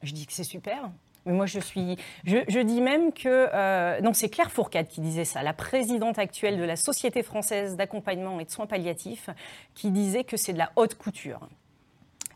Je 0.03 0.13
dis 0.13 0.27
que 0.27 0.33
c'est 0.33 0.45
super. 0.45 0.91
Mais 1.27 1.33
moi, 1.33 1.47
je 1.47 1.59
suis. 1.59 1.97
Je, 2.25 2.63
dis 2.63 2.81
même 2.81 3.13
que. 3.13 3.49
Euh, 3.53 4.01
non, 4.01 4.13
c'est 4.15 4.29
Claire 4.29 4.53
Fourcade 4.53 4.87
qui 4.87 5.01
disait 5.01 5.25
ça, 5.25 5.43
la 5.43 5.53
présidente 5.53 6.19
actuelle 6.19 6.59
de 6.59 6.65
la 6.65 6.77
Société 6.77 7.23
française 7.23 7.77
d'accompagnement 7.77 8.39
et 8.41 8.45
de 8.45 8.51
soins 8.51 8.67
palliatifs, 8.67 9.29
qui 9.75 9.91
disait 9.91 10.25
que 10.25 10.37
c'est 10.37 10.53
de 10.53 10.59
la 10.59 10.73
haute 10.77 10.95
couture 10.95 11.41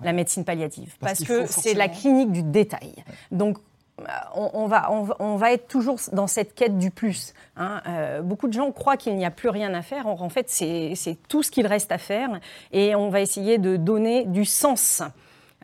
la 0.02 0.12
médecine 0.12 0.44
palliative, 0.44 0.96
parce, 1.00 1.24
que 1.24 1.46
c'est 1.46 1.74
la 1.74 1.88
clinique 1.88 2.32
du 2.32 2.42
détail. 2.42 2.94
Donc, 3.30 3.58
euh, 4.00 4.04
on, 4.34 4.66
va, 4.66 4.90
on, 5.18 5.36
va, 5.36 5.52
être 5.52 5.68
toujours 5.68 5.98
dans 6.12 6.26
cette 6.26 6.54
quête 6.54 6.78
du 6.78 6.90
plus. 6.90 7.34
Hein. 7.56 7.82
Euh, 7.86 8.22
beaucoup 8.22 8.48
de 8.48 8.52
gens 8.52 8.72
croient 8.72 8.96
qu'il 8.96 9.16
n'y 9.16 9.24
a 9.24 9.30
plus 9.30 9.48
rien 9.48 9.74
à 9.74 9.82
faire. 9.82 10.06
en 10.06 10.28
fait, 10.28 10.48
c'est 10.48 11.16
tout 11.28 11.42
ce 11.42 11.50
qu'il 11.50 11.66
reste 11.66 11.92
à 11.92 11.98
faire. 11.98 12.40
Et 12.72 12.94
on 12.94 13.10
va 13.10 13.20
essayer 13.20 13.58
de 13.58 13.76
donner 13.76 14.24
du 14.24 14.44
sens 14.44 15.02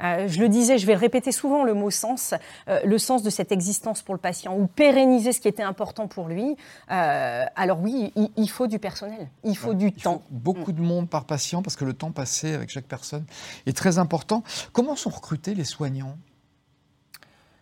je 0.00 0.40
le 0.40 0.48
disais, 0.48 0.78
je 0.78 0.86
vais 0.86 0.94
répéter 0.94 1.32
souvent 1.32 1.64
le 1.64 1.74
mot 1.74 1.90
sens, 1.90 2.34
le 2.66 2.98
sens 2.98 3.22
de 3.22 3.30
cette 3.30 3.52
existence 3.52 4.02
pour 4.02 4.14
le 4.14 4.20
patient, 4.20 4.56
ou 4.56 4.66
pérenniser 4.66 5.32
ce 5.32 5.40
qui 5.40 5.48
était 5.48 5.62
important 5.62 6.08
pour 6.08 6.28
lui. 6.28 6.56
alors 6.88 7.80
oui, 7.80 8.12
il, 8.36 8.50
faut 8.50 8.66
du 8.66 8.78
personnel, 8.78 9.28
il 9.44 9.56
faut 9.56 9.74
du 9.74 9.92
temps. 9.92 10.22
beaucoup 10.30 10.72
de 10.72 10.80
monde 10.80 11.08
par 11.08 11.24
patient, 11.24 11.62
parce 11.62 11.76
que 11.76 11.84
le 11.84 11.92
temps 11.92 12.12
passé 12.12 12.54
avec 12.54 12.70
chaque 12.70 12.86
personne 12.86 13.24
est 13.66 13.76
très 13.76 13.98
important. 13.98 14.42
Comment 14.72 14.96
sont 14.96 15.10
recrutés 15.10 15.54
les 15.54 15.64
soignants? 15.64 16.16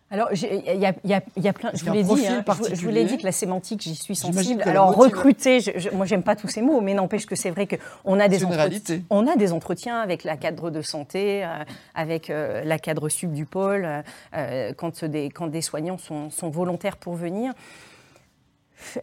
Alors, 0.09 0.29
il 0.31 0.79
y, 0.79 0.85
a 0.85 1.53
plein. 1.53 1.71
Je 1.73 1.83
vous 1.83 1.91
l'ai 1.91 2.03
dit, 2.03 2.27
hein, 2.27 2.45
je, 2.73 2.81
vous 2.81 2.89
l'ai 2.89 3.03
dit 3.03 3.17
que 3.17 3.25
la 3.25 3.33
sémantique, 3.33 3.81
j'y 3.81 3.95
suis 3.95 4.15
sensible. 4.15 4.61
Alors, 4.63 4.95
recruter, 4.95 5.59
je, 5.59 5.89
moi, 5.93 6.05
j'aime 6.05 6.23
pas 6.23 6.37
tous 6.37 6.47
ces 6.47 6.61
mots, 6.61 6.79
mais 6.79 6.93
n'empêche 6.93 7.25
que 7.25 7.35
c'est 7.35 7.49
vrai 7.49 7.67
qu'on 7.67 8.17
a 8.17 8.29
des 8.29 8.45
entretiens. 8.45 9.01
On 9.09 9.27
a 9.27 9.35
des 9.35 9.51
entretiens 9.51 9.99
avec 9.99 10.23
la 10.23 10.37
cadre 10.37 10.69
de 10.69 10.81
santé, 10.81 11.43
euh, 11.43 11.63
avec 11.93 12.29
euh, 12.29 12.63
la 12.63 12.79
cadre 12.79 13.09
sub 13.09 13.33
du 13.33 13.45
pôle, 13.45 13.85
euh, 14.33 14.71
quand, 14.77 15.03
des, 15.03 15.29
quand 15.29 15.47
des 15.47 15.61
soignants 15.61 15.97
sont, 15.97 16.49
volontaires 16.49 16.95
pour 16.95 17.15
venir. 17.15 17.53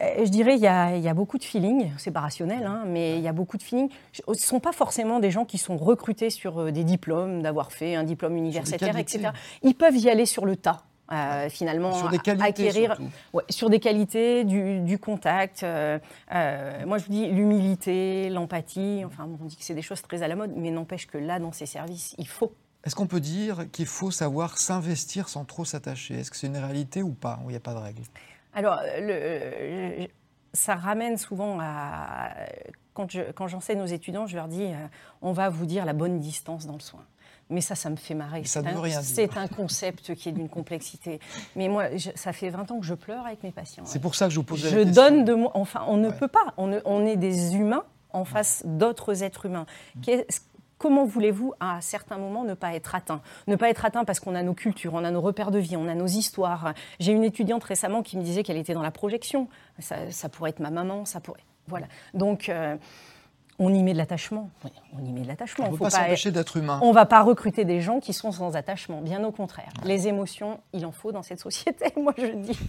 Je 0.01 0.29
dirais, 0.29 0.55
il 0.55 0.61
y, 0.61 0.67
a, 0.67 1.13
beaucoup 1.13 1.37
de 1.37 1.43
feeling, 1.43 1.91
c'est 1.97 2.09
pas 2.09 2.21
rationnel, 2.21 2.65
hein, 2.65 2.83
mais 2.87 3.17
il 3.17 3.21
y 3.21 3.27
a 3.27 3.33
beaucoup 3.33 3.57
de 3.57 3.63
feeling. 3.63 3.89
Ce 4.11 4.23
ne 4.27 4.33
sont 4.35 4.59
pas 4.59 4.71
forcément 4.71 5.19
des 5.19 5.29
gens 5.29 5.45
qui 5.45 5.59
sont 5.59 5.77
recrutés 5.77 6.31
sur 6.31 6.71
des 6.71 6.83
diplômes, 6.83 7.43
d'avoir 7.43 7.71
fait 7.71 7.93
un 7.93 8.03
diplôme 8.03 8.37
universitaire, 8.37 8.97
etc. 8.97 9.29
Ils 9.61 9.75
peuvent 9.75 9.97
y 9.97 10.09
aller 10.09 10.25
sur 10.25 10.47
le 10.47 10.55
tas. 10.55 10.81
Euh, 11.11 11.49
finalement 11.49 11.93
sur 11.93 12.09
des 12.09 12.17
qualités, 12.17 12.47
acquérir 12.47 12.97
sur 13.49 13.69
des 13.69 13.79
qualités, 13.79 14.43
du, 14.43 14.97
contact. 14.97 15.61
Euh, 15.61 15.99
euh, 16.33 16.85
moi, 16.87 16.97
je 16.97 17.05
vous 17.05 17.11
dis 17.11 17.27
l'humilité, 17.27 18.29
l'empathie. 18.29 19.03
Enfin, 19.05 19.29
on 19.39 19.45
dit 19.45 19.55
que 19.55 19.63
c'est 19.63 19.75
des 19.75 19.83
choses 19.83 20.01
très 20.01 20.23
à 20.23 20.27
la 20.27 20.35
mode, 20.35 20.53
mais 20.55 20.71
n'empêche 20.71 21.05
que 21.05 21.19
là, 21.19 21.37
dans 21.37 21.51
ces 21.51 21.67
services, 21.67 22.15
il 22.17 22.27
faut. 22.27 22.53
Est-ce 22.83 22.95
qu'on 22.95 23.05
peut 23.05 23.19
dire 23.19 23.65
qu'il 23.71 23.85
faut 23.85 24.09
savoir 24.09 24.57
s'investir 24.57 25.29
sans 25.29 25.45
trop 25.45 25.63
s'attacher? 25.63 26.15
Est-ce 26.15 26.31
que 26.31 26.37
c'est 26.37 26.47
une 26.47 26.57
réalité 26.57 27.03
ou 27.03 27.13
pas 27.13 27.39
il 27.43 27.49
n'y 27.49 27.55
a 27.55 27.59
pas 27.59 27.73
de 27.73 27.79
règle 27.79 28.01
Alors, 28.55 28.79
le, 28.97 30.07
ça 30.53 30.75
ramène 30.75 31.17
souvent 31.17 31.59
à 31.61 32.29
quand 32.95 33.09
j'enseigne 33.47 33.77
quand 33.77 33.83
aux 33.83 33.87
étudiants, 33.87 34.25
je 34.25 34.35
leur 34.35 34.47
dis 34.47 34.71
on 35.21 35.33
va 35.33 35.49
vous 35.49 35.65
dire 35.65 35.85
la 35.85 35.93
bonne 35.93 36.19
distance 36.19 36.65
dans 36.65 36.73
le 36.73 36.79
soin. 36.79 37.05
Mais 37.49 37.61
ça, 37.61 37.75
ça 37.75 37.89
me 37.89 37.95
fait 37.95 38.15
marrer. 38.15 38.43
C'est 38.43 39.37
un, 39.37 39.47
concept 39.47 40.15
qui 40.15 40.29
est 40.29 40.31
d'une 40.31 40.49
complexité. 40.49 41.19
Mais 41.55 41.67
moi, 41.67 41.85
ça 42.15 42.33
fait 42.33 42.49
20 42.49 42.71
ans 42.71 42.79
que 42.79 42.85
je 42.85 42.95
pleure 42.95 43.25
avec 43.25 43.43
mes 43.43 43.51
patients. 43.51 43.83
C'est 43.85 43.99
pour 43.99 44.15
ça 44.15 44.25
que 44.25 44.31
je 44.31 44.37
vous 44.37 44.43
pose 44.43 44.63
la 44.63 44.71
question. 44.71 44.87
Je 44.87 44.93
donne 44.93 45.25
de 45.25 45.33
moi. 45.33 45.51
Enfin, 45.53 45.83
on 45.87 45.97
ne 45.97 46.09
peut 46.09 46.27
pas. 46.27 46.53
On, 46.57 46.79
on, 46.85 47.05
est 47.05 47.17
des 47.17 47.55
humains 47.55 47.83
en 48.13 48.25
face 48.25 48.63
d'autres 48.65 49.23
êtres 49.23 49.45
humains. 49.45 49.67
Comment 50.77 51.05
voulez-vous, 51.05 51.53
à 51.59 51.79
certains 51.79 52.17
moments, 52.17 52.43
ne 52.43 52.53
pas 52.53 52.73
être 52.73 52.95
atteint? 52.95 53.21
Ne 53.47 53.55
pas 53.55 53.69
être 53.69 53.85
atteint 53.85 54.03
parce 54.03 54.19
qu'on 54.19 54.35
a 54.35 54.43
nos 54.43 54.53
cultures, 54.53 54.93
on 54.93 55.05
a 55.05 55.11
nos 55.11 55.21
repères 55.21 55.51
de 55.51 55.59
vie, 55.59 55.77
on 55.77 55.87
a 55.87 55.95
nos 55.95 56.07
histoires. 56.07 56.73
J'ai 56.99 57.13
une 57.13 57.23
étudiante 57.23 57.63
récemment 57.63 58.03
qui 58.03 58.17
me 58.17 58.23
disait 58.23 58.43
qu'elle 58.43 58.57
était 58.57 58.73
dans 58.73 58.81
la 58.81 58.91
projection. 58.91 59.47
Ça, 59.79 60.29
pourrait 60.29 60.49
être 60.49 60.59
ma 60.59 60.71
maman, 60.71 61.05
ça 61.05 61.19
pourrait. 61.19 61.43
Voilà. 61.67 61.87
Donc. 62.13 62.49
Euh, 62.49 62.75
on 63.59 63.73
y 63.73 63.83
met 63.83 63.93
de 63.93 63.97
l'attachement. 63.97 64.49
on 64.93 65.05
y 65.05 65.11
met 65.11 65.21
de 65.21 65.27
l'attachement. 65.27 65.65
On 65.67 65.71
ne 65.71 65.77
peut 65.77 65.85
pas 65.85 65.89
s'empêcher 65.89 66.31
d'être 66.31 66.57
humain. 66.57 66.79
On 66.81 66.89
ne 66.89 66.93
va 66.93 67.05
pas 67.05 67.21
recruter 67.23 67.63
des 67.65 67.81
gens 67.81 67.99
qui 67.99 68.13
sont 68.13 68.31
sans 68.31 68.55
attachement, 68.55 69.01
bien 69.01 69.23
au 69.23 69.31
contraire. 69.31 69.71
Les 69.83 70.07
émotions, 70.07 70.59
il 70.73 70.85
en 70.85 70.91
faut 70.91 71.11
dans 71.11 71.23
cette 71.23 71.39
société, 71.39 71.93
moi 71.97 72.13
je 72.17 72.27
dis. 72.27 72.59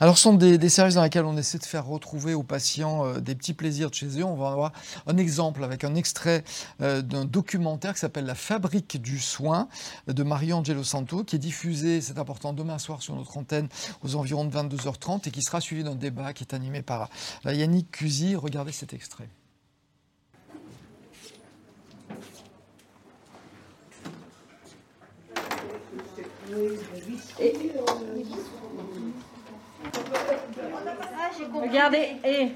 Alors, 0.00 0.16
ce 0.16 0.24
sont 0.24 0.34
des, 0.34 0.68
services 0.68 0.96
dans 0.96 1.02
lesquels 1.02 1.24
on 1.24 1.36
essaie 1.36 1.58
de 1.58 1.64
faire 1.64 1.86
retrouver 1.86 2.34
aux 2.34 2.42
patients 2.42 3.06
euh, 3.06 3.20
des 3.20 3.34
petits 3.34 3.54
plaisirs 3.54 3.90
de 3.90 3.94
chez 3.94 4.18
eux. 4.18 4.24
On 4.24 4.34
va 4.34 4.50
avoir 4.50 4.72
un 5.06 5.16
exemple 5.16 5.62
avec 5.62 5.84
un 5.84 5.94
extrait 5.94 6.42
euh, 6.80 7.02
d'un 7.02 7.24
documentaire 7.24 7.94
qui 7.94 8.00
s'appelle 8.00 8.26
La 8.26 8.34
fabrique 8.34 9.00
du 9.00 9.18
soin 9.18 9.68
de 10.08 10.22
Mario 10.22 10.56
Angelo 10.56 10.82
Santo, 10.82 11.22
qui 11.22 11.36
est 11.36 11.40
diffusé, 11.40 12.00
c'est 12.00 12.18
important, 12.18 12.52
demain 12.52 12.78
soir 12.78 13.02
sur 13.02 13.14
notre 13.14 13.36
antenne 13.36 13.68
aux 14.02 14.16
environs 14.16 14.44
de 14.44 14.56
22h30 14.56 15.28
et 15.28 15.30
qui 15.30 15.42
sera 15.42 15.60
suivi 15.60 15.84
d'un 15.84 15.94
débat 15.94 16.32
qui 16.32 16.44
est 16.44 16.54
animé 16.54 16.82
par 16.82 17.08
Yannick 17.44 17.90
Cusy. 17.90 18.34
Regardez 18.34 18.72
cet 18.72 18.94
extrait. 18.94 19.28
Regardez, 31.54 32.16
et 32.24 32.52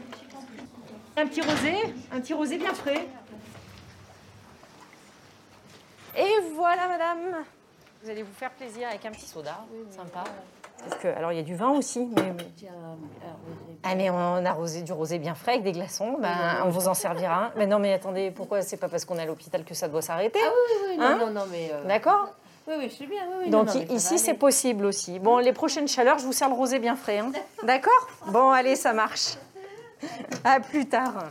un 1.16 1.26
petit 1.26 1.40
rosé, 1.40 1.74
un 2.12 2.20
petit 2.20 2.34
rosé 2.34 2.58
bien 2.58 2.74
frais. 2.74 3.06
Et 6.16 6.32
voilà, 6.54 6.88
madame. 6.88 7.44
Vous 8.02 8.10
allez 8.10 8.22
vous 8.22 8.32
faire 8.34 8.50
plaisir 8.50 8.88
avec 8.88 9.04
un 9.04 9.10
petit 9.10 9.26
soda, 9.26 9.64
sympa. 9.90 10.24
Parce 10.78 11.00
que, 11.00 11.08
alors 11.08 11.32
il 11.32 11.36
y 11.36 11.40
a 11.40 11.42
du 11.42 11.56
vin 11.56 11.70
aussi, 11.70 12.06
mais. 12.16 12.32
Ah, 13.82 13.94
mais 13.94 14.10
on 14.10 14.44
a 14.44 14.52
rosé, 14.52 14.82
du 14.82 14.92
rosé 14.92 15.18
bien 15.18 15.34
frais 15.34 15.52
avec 15.52 15.64
des 15.64 15.72
glaçons, 15.72 16.18
ben, 16.20 16.62
on 16.64 16.68
vous 16.68 16.88
en 16.88 16.94
servira. 16.94 17.52
Mais 17.56 17.66
non, 17.66 17.78
mais 17.78 17.94
attendez, 17.94 18.30
pourquoi? 18.30 18.62
C'est 18.62 18.76
pas 18.76 18.88
parce 18.88 19.04
qu'on 19.04 19.16
est 19.18 19.22
à 19.22 19.26
l'hôpital 19.26 19.64
que 19.64 19.74
ça 19.74 19.88
doit 19.88 20.02
s'arrêter 20.02 20.38
Ah 20.42 20.50
oui, 20.50 20.88
oui, 20.90 20.96
non, 20.98 21.04
hein? 21.04 21.18
non, 21.18 21.30
non, 21.30 21.46
mais. 21.50 21.70
Euh, 21.72 21.84
D'accord 21.84 22.28
oui, 22.66 22.74
oui, 22.78 22.88
je 22.88 22.94
suis 22.94 23.06
bien. 23.06 23.22
Donc 23.48 23.68
ici, 23.90 24.18
c'est 24.18 24.34
possible 24.34 24.84
aussi. 24.84 25.18
Bon, 25.18 25.38
les 25.38 25.52
prochaines 25.52 25.88
chaleurs, 25.88 26.18
je 26.18 26.24
vous 26.24 26.32
sers 26.32 26.48
le 26.48 26.54
rosé 26.54 26.78
bien 26.78 26.96
frais. 26.96 27.18
Hein. 27.18 27.32
D'accord? 27.62 28.08
Bon, 28.28 28.50
allez, 28.50 28.76
ça 28.76 28.92
marche. 28.92 29.36
À 30.44 30.60
plus 30.60 30.86
tard. 30.86 31.30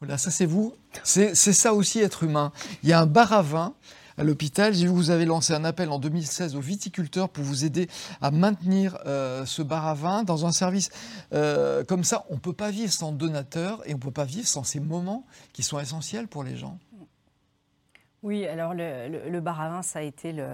Voilà, 0.00 0.16
ça 0.18 0.30
c'est 0.30 0.46
vous. 0.46 0.74
C'est 1.02 1.34
ça 1.34 1.74
aussi 1.74 2.00
être 2.00 2.22
humain. 2.22 2.52
Il 2.82 2.88
y 2.88 2.92
a 2.92 3.00
un 3.00 3.06
bar 3.06 3.32
à 3.32 3.42
vin 3.42 3.74
à 4.16 4.24
l'hôpital. 4.24 4.74
J'ai 4.74 4.86
vu 4.86 4.92
que 4.92 4.96
vous 4.96 5.10
avez 5.10 5.24
lancé 5.24 5.52
un 5.52 5.64
appel 5.64 5.90
en 5.90 5.98
2016 5.98 6.56
aux 6.56 6.60
viticulteurs 6.60 7.28
pour 7.28 7.44
vous 7.44 7.64
aider 7.64 7.88
à 8.20 8.30
maintenir 8.30 8.98
euh, 9.06 9.44
ce 9.46 9.62
bar 9.62 9.86
à 9.86 9.94
vin 9.94 10.22
dans 10.22 10.46
un 10.46 10.52
service 10.52 10.90
euh, 11.32 11.84
comme 11.84 12.04
ça. 12.04 12.24
On 12.30 12.34
ne 12.34 12.40
peut 12.40 12.52
pas 12.52 12.70
vivre 12.70 12.92
sans 12.92 13.12
donateur 13.12 13.82
et 13.86 13.92
on 13.92 13.96
ne 13.96 14.02
peut 14.02 14.10
pas 14.10 14.24
vivre 14.24 14.46
sans 14.46 14.64
ces 14.64 14.80
moments 14.80 15.26
qui 15.52 15.62
sont 15.62 15.78
essentiels 15.78 16.28
pour 16.28 16.44
les 16.44 16.56
gens. 16.56 16.78
Oui, 18.22 18.46
alors 18.46 18.74
le, 18.74 19.30
le, 19.30 19.40
bar 19.40 19.62
à 19.62 19.70
vin, 19.70 19.82
ça 19.82 20.00
a 20.00 20.02
été 20.02 20.32
le. 20.32 20.44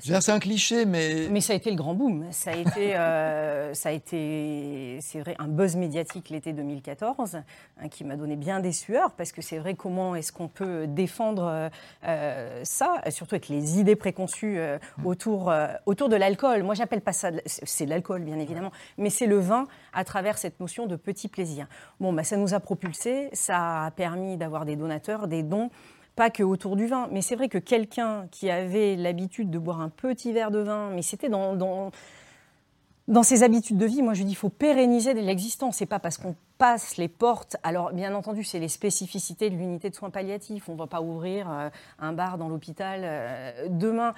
C'est 0.00 0.30
un 0.30 0.40
cliché, 0.40 0.84
mais. 0.84 1.28
Mais 1.30 1.40
ça 1.40 1.52
a 1.52 1.56
été 1.56 1.70
le 1.70 1.76
grand 1.76 1.94
boom. 1.94 2.26
Ça 2.32 2.50
a 2.50 2.56
été, 2.56 2.96
euh, 2.96 3.72
ça 3.74 3.90
a 3.90 3.92
été, 3.92 4.98
c'est 5.00 5.20
vrai, 5.20 5.36
un 5.38 5.46
buzz 5.46 5.76
médiatique 5.76 6.30
l'été 6.30 6.52
2014 6.52 7.36
hein, 7.36 7.88
qui 7.88 8.02
m'a 8.02 8.16
donné 8.16 8.34
bien 8.34 8.58
des 8.58 8.72
sueurs 8.72 9.12
parce 9.12 9.30
que 9.30 9.42
c'est 9.42 9.58
vrai 9.58 9.74
comment 9.74 10.16
est-ce 10.16 10.32
qu'on 10.32 10.48
peut 10.48 10.88
défendre 10.88 11.70
euh, 12.04 12.60
ça, 12.64 13.00
surtout 13.10 13.36
avec 13.36 13.48
les 13.48 13.78
idées 13.78 13.94
préconçues 13.94 14.58
euh, 14.58 14.78
autour, 15.04 15.52
autour 15.86 16.08
de 16.08 16.16
l'alcool. 16.16 16.64
Moi, 16.64 16.74
j'appelle 16.74 17.00
pas 17.00 17.12
ça, 17.12 17.30
c'est 17.46 17.86
l'alcool 17.86 18.22
bien 18.22 18.40
évidemment, 18.40 18.72
mais 18.98 19.10
c'est 19.10 19.26
le 19.26 19.38
vin 19.38 19.68
à 19.92 20.02
travers 20.02 20.36
cette 20.36 20.58
notion 20.58 20.86
de 20.86 20.96
petit 20.96 21.28
plaisir. 21.28 21.68
Bon, 22.00 22.12
bah, 22.12 22.24
ça 22.24 22.36
nous 22.36 22.54
a 22.54 22.60
propulsé, 22.60 23.28
ça 23.34 23.84
a 23.84 23.90
permis 23.92 24.36
d'avoir 24.36 24.64
des 24.64 24.74
donateurs, 24.74 25.28
des 25.28 25.44
dons 25.44 25.70
pas 26.16 26.30
que 26.30 26.42
autour 26.42 26.76
du 26.76 26.86
vin, 26.86 27.08
mais 27.10 27.22
c'est 27.22 27.34
vrai 27.34 27.48
que 27.48 27.58
quelqu'un 27.58 28.26
qui 28.30 28.50
avait 28.50 28.96
l'habitude 28.96 29.50
de 29.50 29.58
boire 29.58 29.80
un 29.80 29.88
petit 29.88 30.32
verre 30.32 30.50
de 30.50 30.60
vin, 30.60 30.90
mais 30.90 31.02
c'était 31.02 31.28
dans, 31.28 31.56
dans, 31.56 33.22
ses 33.22 33.42
habitudes 33.42 33.78
de 33.78 33.86
vie, 33.86 34.02
moi 34.02 34.14
je 34.14 34.22
dis 34.22 34.32
il 34.32 34.36
faut 34.36 34.48
pérenniser 34.48 35.14
l'existence. 35.14 35.76
C'est 35.76 35.86
pas 35.86 35.98
parce 35.98 36.18
qu'on 36.18 36.36
passe 36.58 36.96
les 36.96 37.08
portes. 37.08 37.56
Alors, 37.62 37.92
bien 37.92 38.14
entendu, 38.14 38.44
c'est 38.44 38.58
les 38.58 38.68
spécificités 38.68 39.50
de 39.50 39.56
l'unité 39.56 39.90
de 39.90 39.94
soins 39.94 40.10
palliatifs. 40.10 40.68
On 40.68 40.74
ne 40.74 40.78
va 40.78 40.86
pas 40.86 41.00
ouvrir 41.00 41.50
euh, 41.50 41.68
un 41.98 42.12
bar 42.12 42.38
dans 42.38 42.48
l'hôpital 42.48 43.00
euh, 43.02 43.68
demain. 43.68 44.14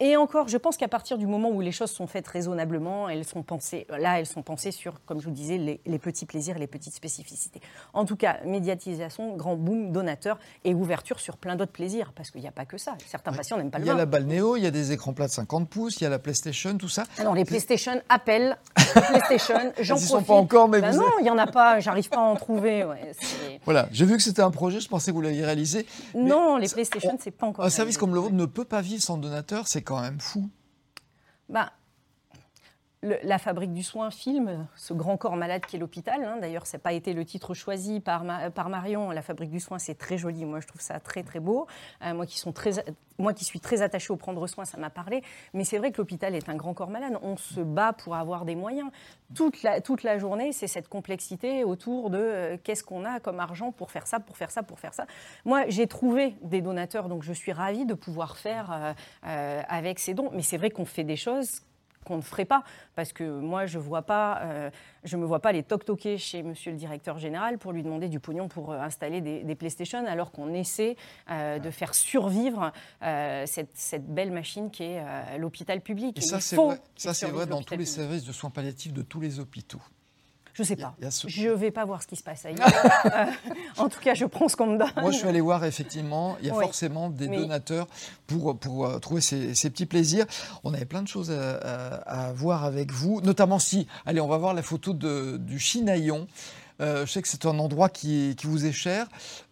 Et, 0.00 0.16
encore, 0.16 0.48
je 0.48 0.56
pense 0.56 0.76
qu'à 0.76 0.88
partir 0.88 1.18
du 1.18 1.26
moment 1.26 1.48
où 1.48 1.60
les 1.60 1.72
choses 1.72 1.90
sont 1.90 2.06
faites 2.06 2.28
raisonnablement, 2.28 3.08
elles 3.08 3.24
sont 3.24 3.42
pensées, 3.42 3.86
là, 3.88 4.20
elles 4.20 4.26
sont 4.26 4.42
pensées 4.42 4.70
sur, 4.70 5.02
comme 5.04 5.20
je 5.20 5.26
vous 5.26 5.34
disais, 5.34 5.56
les, 5.56 5.98
petits 5.98 6.26
plaisirs, 6.26 6.58
les 6.58 6.66
petites 6.66 6.94
spécificités. 6.94 7.60
En 7.94 8.04
tout 8.04 8.16
cas, 8.16 8.38
médiatisation, 8.44 9.36
grand 9.36 9.56
boom, 9.56 9.92
donateur 9.92 10.38
et 10.64 10.74
ouverture 10.74 11.20
sur 11.20 11.38
plein 11.38 11.56
d'autres 11.56 11.72
plaisirs, 11.72 12.12
parce 12.14 12.30
qu'il 12.30 12.42
n'y 12.42 12.48
a 12.48 12.52
pas 12.52 12.66
que 12.66 12.76
ça. 12.76 12.96
Certains 13.06 13.32
patients 13.32 13.56
n'aiment 13.56 13.70
pas 13.70 13.78
le. 13.78 13.84
Il 13.84 13.88
y 13.88 13.90
a 13.90 13.94
la 13.94 14.06
balnéo, 14.06 14.56
il 14.56 14.64
y 14.64 14.66
a 14.66 14.70
des 14.70 14.92
écrans 14.92 15.14
plats 15.14 15.26
de 15.26 15.32
50 15.32 15.68
pouces, 15.68 15.96
il 16.00 16.04
y 16.04 16.06
a 16.06 16.10
la 16.10 16.18
PlayStation, 16.18 16.76
tout 16.76 16.88
ça. 16.88 17.04
Alors, 17.18 17.34
les 17.34 17.44
PlayStation 17.44 18.00
appellent, 18.08 18.58
PlayStation, 18.76 19.72
j'en 19.80 19.94
profite. 19.94 20.10
Ils 20.10 20.12
sont 20.12 20.22
pas 20.22 20.34
encore, 20.34 20.68
mais 20.68 20.82
ben 20.82 20.90
vous 20.90 21.00
Non, 21.00 21.12
il 21.20 21.22
n'y 21.22 21.30
en 21.30 21.38
a 21.38 21.46
pas 21.46 21.63
j'arrive 21.80 22.08
pas 22.08 22.18
à 22.18 22.20
en 22.20 22.36
trouver. 22.36 22.84
voilà, 23.64 23.88
j'ai 23.92 24.04
vu 24.04 24.16
que 24.16 24.22
c'était 24.22 24.42
un 24.42 24.50
projet, 24.50 24.80
je 24.80 24.88
pensais 24.88 25.10
que 25.10 25.16
vous 25.16 25.22
l'aviez 25.22 25.44
réalisé. 25.44 25.86
Non, 26.14 26.56
les 26.56 26.68
PlayStation, 26.68 27.16
c'est 27.20 27.30
pas 27.30 27.46
encore. 27.46 27.64
Un 27.64 27.70
service 27.70 27.98
comme 27.98 28.14
le 28.14 28.20
vôtre 28.20 28.34
ne 28.34 28.46
peut 28.46 28.64
pas 28.64 28.80
vivre 28.80 29.02
sans 29.02 29.16
donateur, 29.16 29.66
c'est 29.68 29.82
quand 29.82 30.00
même 30.00 30.20
fou. 30.20 30.48
Bah, 31.48 31.72
la 33.22 33.38
fabrique 33.38 33.72
du 33.72 33.82
soin 33.82 34.10
film, 34.10 34.66
ce 34.76 34.94
grand 34.94 35.16
corps 35.16 35.36
malade 35.36 35.64
qui 35.66 35.76
est 35.76 35.78
l'hôpital. 35.78 36.24
Hein. 36.24 36.38
D'ailleurs, 36.40 36.66
ça 36.66 36.78
n'a 36.78 36.82
pas 36.82 36.92
été 36.92 37.12
le 37.12 37.24
titre 37.24 37.52
choisi 37.52 38.00
par, 38.00 38.24
par 38.54 38.68
Marion. 38.68 39.10
La 39.10 39.22
fabrique 39.22 39.50
du 39.50 39.60
soin, 39.60 39.78
c'est 39.78 39.94
très 39.94 40.16
joli. 40.16 40.44
Moi, 40.44 40.60
je 40.60 40.66
trouve 40.66 40.80
ça 40.80 41.00
très, 41.00 41.22
très 41.22 41.40
beau. 41.40 41.66
Euh, 42.02 42.14
moi, 42.14 42.24
qui 42.24 42.38
sont 42.38 42.52
très, 42.52 42.84
moi 43.18 43.34
qui 43.34 43.44
suis 43.44 43.60
très 43.60 43.82
attachée 43.82 44.12
au 44.12 44.16
prendre 44.16 44.46
soin, 44.46 44.64
ça 44.64 44.78
m'a 44.78 44.90
parlé. 44.90 45.22
Mais 45.52 45.64
c'est 45.64 45.78
vrai 45.78 45.92
que 45.92 45.98
l'hôpital 45.98 46.34
est 46.34 46.48
un 46.48 46.54
grand 46.54 46.72
corps 46.72 46.90
malade. 46.90 47.18
On 47.22 47.36
se 47.36 47.60
bat 47.60 47.92
pour 47.92 48.16
avoir 48.16 48.44
des 48.46 48.54
moyens. 48.54 48.90
Toute 49.34 49.62
la, 49.62 49.80
toute 49.80 50.02
la 50.02 50.18
journée, 50.18 50.52
c'est 50.52 50.68
cette 50.68 50.88
complexité 50.88 51.62
autour 51.62 52.08
de 52.08 52.18
euh, 52.18 52.56
qu'est-ce 52.62 52.84
qu'on 52.84 53.04
a 53.04 53.20
comme 53.20 53.38
argent 53.38 53.70
pour 53.70 53.90
faire 53.90 54.06
ça, 54.06 54.18
pour 54.18 54.36
faire 54.38 54.50
ça, 54.50 54.62
pour 54.62 54.78
faire 54.78 54.94
ça. 54.94 55.06
Moi, 55.44 55.64
j'ai 55.68 55.86
trouvé 55.86 56.36
des 56.42 56.62
donateurs, 56.62 57.08
donc 57.08 57.22
je 57.22 57.32
suis 57.32 57.52
ravie 57.52 57.84
de 57.84 57.94
pouvoir 57.94 58.38
faire 58.38 58.94
euh, 59.26 59.62
avec 59.68 59.98
ces 59.98 60.14
dons. 60.14 60.30
Mais 60.32 60.42
c'est 60.42 60.56
vrai 60.56 60.70
qu'on 60.70 60.86
fait 60.86 61.04
des 61.04 61.16
choses 61.16 61.60
qu'on 62.04 62.16
ne 62.16 62.22
ferait 62.22 62.44
pas. 62.44 62.62
Parce 62.94 63.12
que 63.12 63.24
moi, 63.24 63.66
je 63.66 63.78
vois 63.78 64.02
pas, 64.02 64.40
euh, 64.42 64.70
je 65.04 65.16
me 65.16 65.24
vois 65.24 65.40
pas 65.40 65.52
les 65.52 65.62
toc-toquer 65.62 66.18
chez 66.18 66.42
monsieur 66.42 66.70
le 66.70 66.78
directeur 66.78 67.18
général 67.18 67.58
pour 67.58 67.72
lui 67.72 67.82
demander 67.82 68.08
du 68.08 68.20
pognon 68.20 68.48
pour 68.48 68.72
euh, 68.72 68.78
installer 68.78 69.20
des, 69.20 69.54
PlayStation, 69.54 70.04
alors 70.06 70.32
qu'on 70.32 70.52
essaie 70.52 70.96
euh, 71.30 71.58
de 71.58 71.70
faire 71.70 71.94
survivre 71.94 72.72
cette, 73.00 73.70
cette, 73.74 74.06
belle 74.06 74.32
machine 74.32 74.70
qui 74.70 74.82
est 74.82 75.38
l'hôpital 75.38 75.80
public. 75.80 76.18
Et, 76.18 76.20
ça, 76.20 76.40
c'est 76.40 76.56
vrai, 76.56 76.80
ça, 76.96 77.28
vrai 77.28 77.46
dans 77.46 77.62
tous 77.62 77.76
les 77.76 77.84
services 77.84 78.24
de 78.24 78.32
soins 78.32 78.50
palliatifs 78.50 78.92
de 78.92 79.02
tous 79.02 79.20
les 79.20 79.38
hôpitaux. 79.38 79.80
Je 80.54 80.62
ne 80.62 80.66
sais 80.66 80.76
pas. 80.76 80.94
Je 81.26 81.48
ne 81.48 81.54
vais 81.54 81.72
pas 81.72 81.84
voir 81.84 82.00
ce 82.00 82.06
qui 82.06 82.16
se 82.16 82.22
passe 82.22 82.46
ailleurs. 82.46 82.64
Euh, 83.04 83.26
en 83.76 83.88
tout 83.88 84.00
cas, 84.00 84.14
je 84.14 84.24
prends 84.24 84.48
ce 84.48 84.56
qu'on 84.56 84.66
me 84.66 84.78
donne. 84.78 84.90
Moi, 84.96 85.10
je 85.10 85.18
suis 85.18 85.28
allé 85.28 85.40
voir, 85.40 85.64
effectivement, 85.64 86.36
il 86.40 86.48
y 86.48 86.50
a 86.50 86.54
forcément 86.54 87.10
des 87.10 87.28
donateurs 87.28 87.86
pour, 88.26 88.56
pour 88.56 88.86
euh, 88.86 88.98
trouver 88.98 89.20
ces, 89.20 89.70
petits 89.70 89.86
plaisirs. 89.86 90.26
On 90.62 90.72
avait 90.72 90.84
plein 90.84 91.02
de 91.02 91.08
choses 91.08 91.30
à, 91.30 92.32
voir 92.34 92.64
avec 92.64 92.92
vous, 92.92 93.20
notamment 93.20 93.58
si, 93.58 93.86
allez, 94.06 94.20
on 94.20 94.28
va 94.28 94.38
voir 94.38 94.54
la 94.54 94.62
photo 94.62 94.92
de, 94.94 95.36
du 95.36 95.58
Chinaillon. 95.58 96.26
Euh, 96.80 97.04
je 97.06 97.12
sais 97.12 97.22
que 97.22 97.28
c'est 97.28 97.46
un 97.46 97.58
endroit 97.58 97.88
qui, 97.88 98.34
qui, 98.36 98.46
vous 98.46 98.64
est 98.64 98.72
cher. 98.72 99.06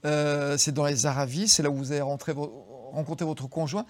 c'est 0.04 0.72
dans 0.72 0.86
les 0.86 1.06
Aravis, 1.06 1.48
c'est 1.48 1.62
là 1.62 1.70
où 1.70 1.76
vous 1.76 1.92
avez 1.92 2.02
rencontré 2.02 3.24
votre 3.24 3.48
conjoint 3.48 3.84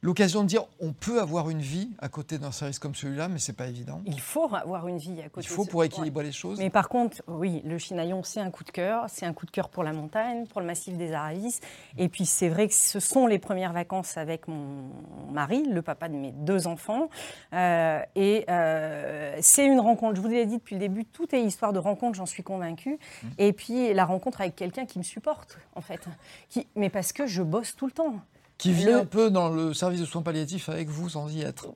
l'occasion 0.00 0.42
de 0.42 0.48
dire 0.48 0.64
on 0.80 0.92
peut 0.92 1.20
avoir 1.20 1.50
une 1.50 1.60
vie 1.60 1.90
à 1.98 2.08
côté 2.08 2.38
d'un 2.38 2.52
service 2.52 2.78
comme 2.78 2.94
celui-là, 2.94 3.28
mais 3.28 3.38
c'est 3.38 3.52
pas 3.52 3.66
évident. 3.66 4.00
Il 4.06 4.20
faut 4.20 4.54
avoir 4.54 4.88
une 4.88 4.98
vie 4.98 5.20
à 5.20 5.28
côté. 5.28 5.46
Il 5.48 5.54
faut 5.54 5.64
pour 5.64 5.84
équilibrer 5.84 6.24
les 6.24 6.32
choses. 6.32 6.58
Mais 6.58 6.70
par 6.70 6.88
contre, 6.88 7.22
oui, 7.26 7.62
le 7.64 7.78
Chinaillon, 7.78 8.22
c'est 8.22 8.40
un 8.40 8.50
coup 8.50 8.64
de 8.64 8.70
cœur. 8.70 9.04
C'est 9.08 9.26
un 9.26 9.32
coup 9.32 9.46
de 9.46 9.50
cœur 9.50 9.68
pour 9.68 9.82
la 9.82 9.92
montagne, 9.92 10.46
pour 10.46 10.60
le 10.60 10.66
massif 10.66 10.96
des 10.96 11.12
Aravis. 11.12 11.60
Et 11.96 12.08
puis 12.08 12.26
c'est 12.26 12.48
vrai 12.48 12.68
que 12.68 12.74
ce 12.74 13.00
sont 13.00 13.26
les 13.26 13.38
premières 13.38 13.72
vacances 13.72 14.16
avec 14.16 14.48
mon 14.48 14.90
mari, 15.30 15.64
le 15.64 15.82
papa 15.82 16.08
de 16.08 16.14
mes 16.14 16.32
deux 16.32 16.66
enfants. 16.66 17.08
Euh, 17.52 18.00
et 18.14 18.44
euh, 18.48 19.36
c'est 19.40 19.66
une 19.66 19.80
rencontre. 19.80 20.16
Je 20.16 20.20
vous 20.20 20.28
l'ai 20.28 20.46
dit 20.46 20.58
depuis 20.58 20.74
le 20.74 20.80
début, 20.80 21.04
tout 21.04 21.34
est 21.34 21.42
histoire 21.42 21.72
de 21.72 21.78
rencontre, 21.78 22.16
j'en 22.16 22.26
suis 22.26 22.42
convaincue. 22.42 22.98
Mmh. 23.22 23.26
Et 23.38 23.52
puis 23.52 23.94
la 23.94 24.04
rencontre 24.04 24.40
avec 24.40 24.56
quelqu'un 24.56 24.86
qui 24.86 24.98
me 24.98 25.04
supporte, 25.04 25.58
en 25.74 25.80
fait. 25.80 26.00
Qui, 26.48 26.66
mais 26.76 26.90
parce 26.90 27.12
que 27.12 27.26
je 27.26 27.42
bosse 27.42 27.74
tout 27.74 27.86
le 27.86 27.92
temps 27.92 28.16
qui 28.58 28.72
vit 28.72 28.90
un 28.90 29.04
peu 29.04 29.30
dans 29.30 29.48
le 29.48 29.72
service 29.72 30.00
de 30.00 30.06
soins 30.06 30.22
palliatifs 30.22 30.68
avec 30.68 30.88
vous 30.88 31.08
sans 31.08 31.32
y 31.32 31.42
être 31.42 31.68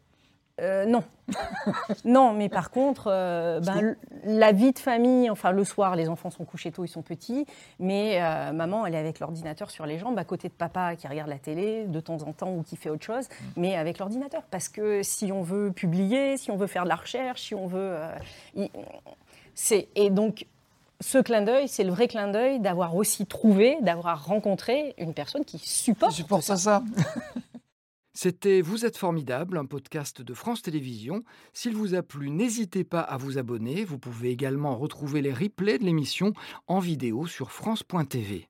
euh, 0.60 0.84
non. 0.84 1.02
non, 2.04 2.34
mais 2.34 2.48
par 2.48 2.70
contre, 2.70 3.08
euh, 3.10 3.58
ben, 3.60 3.96
la 4.24 4.52
vie 4.52 4.72
de 4.72 4.78
famille, 4.78 5.30
enfin 5.30 5.50
le 5.50 5.64
soir, 5.64 5.96
les 5.96 6.08
enfants 6.08 6.30
sont 6.30 6.44
couchés 6.44 6.70
tôt, 6.70 6.84
ils 6.84 6.88
sont 6.88 7.02
petits, 7.02 7.46
mais 7.80 8.22
euh, 8.22 8.52
maman, 8.52 8.84
elle 8.84 8.94
est 8.94 8.98
avec 8.98 9.18
l'ordinateur 9.18 9.70
sur 9.70 9.86
les 9.86 9.98
jambes, 9.98 10.18
à 10.18 10.24
côté 10.24 10.48
de 10.48 10.52
papa 10.52 10.94
qui 10.94 11.08
regarde 11.08 11.30
la 11.30 11.38
télé 11.38 11.86
de 11.86 12.00
temps 12.00 12.22
en 12.22 12.32
temps 12.32 12.54
ou 12.54 12.62
qui 12.62 12.76
fait 12.76 12.90
autre 12.90 13.04
chose, 13.04 13.28
mm. 13.28 13.44
mais 13.56 13.76
avec 13.76 13.98
l'ordinateur. 13.98 14.42
Parce 14.50 14.68
que 14.68 15.02
si 15.02 15.32
on 15.32 15.42
veut 15.42 15.72
publier, 15.72 16.36
si 16.36 16.50
on 16.50 16.56
veut 16.56 16.66
faire 16.66 16.84
de 16.84 16.90
la 16.90 16.96
recherche, 16.96 17.42
si 17.42 17.54
on 17.54 17.66
veut. 17.66 17.96
c'est 19.54 19.88
Et 19.94 20.10
donc, 20.10 20.46
ce 21.02 21.18
clin 21.18 21.42
d'œil, 21.42 21.68
c'est 21.68 21.84
le 21.84 21.90
vrai 21.90 22.08
clin 22.08 22.28
d'œil 22.28 22.60
d'avoir 22.60 22.94
aussi 22.94 23.26
trouvé, 23.26 23.76
d'avoir 23.82 24.24
rencontré 24.24 24.94
une 24.98 25.14
personne 25.14 25.44
qui 25.44 25.58
supporte, 25.58 26.12
qui 26.12 26.18
supporte 26.18 26.42
ça. 26.42 26.56
ça. 26.56 26.82
C'était 28.14 28.60
Vous 28.60 28.84
êtes 28.84 28.98
formidable, 28.98 29.56
un 29.56 29.64
podcast 29.64 30.20
de 30.20 30.34
France 30.34 30.60
Télévisions. 30.62 31.24
S'il 31.54 31.74
vous 31.74 31.94
a 31.94 32.02
plu, 32.02 32.30
n'hésitez 32.30 32.84
pas 32.84 33.00
à 33.00 33.16
vous 33.16 33.38
abonner. 33.38 33.84
Vous 33.84 33.98
pouvez 33.98 34.30
également 34.30 34.76
retrouver 34.76 35.22
les 35.22 35.32
replays 35.32 35.78
de 35.78 35.84
l'émission 35.84 36.34
en 36.66 36.78
vidéo 36.78 37.26
sur 37.26 37.50
France.tv. 37.52 38.48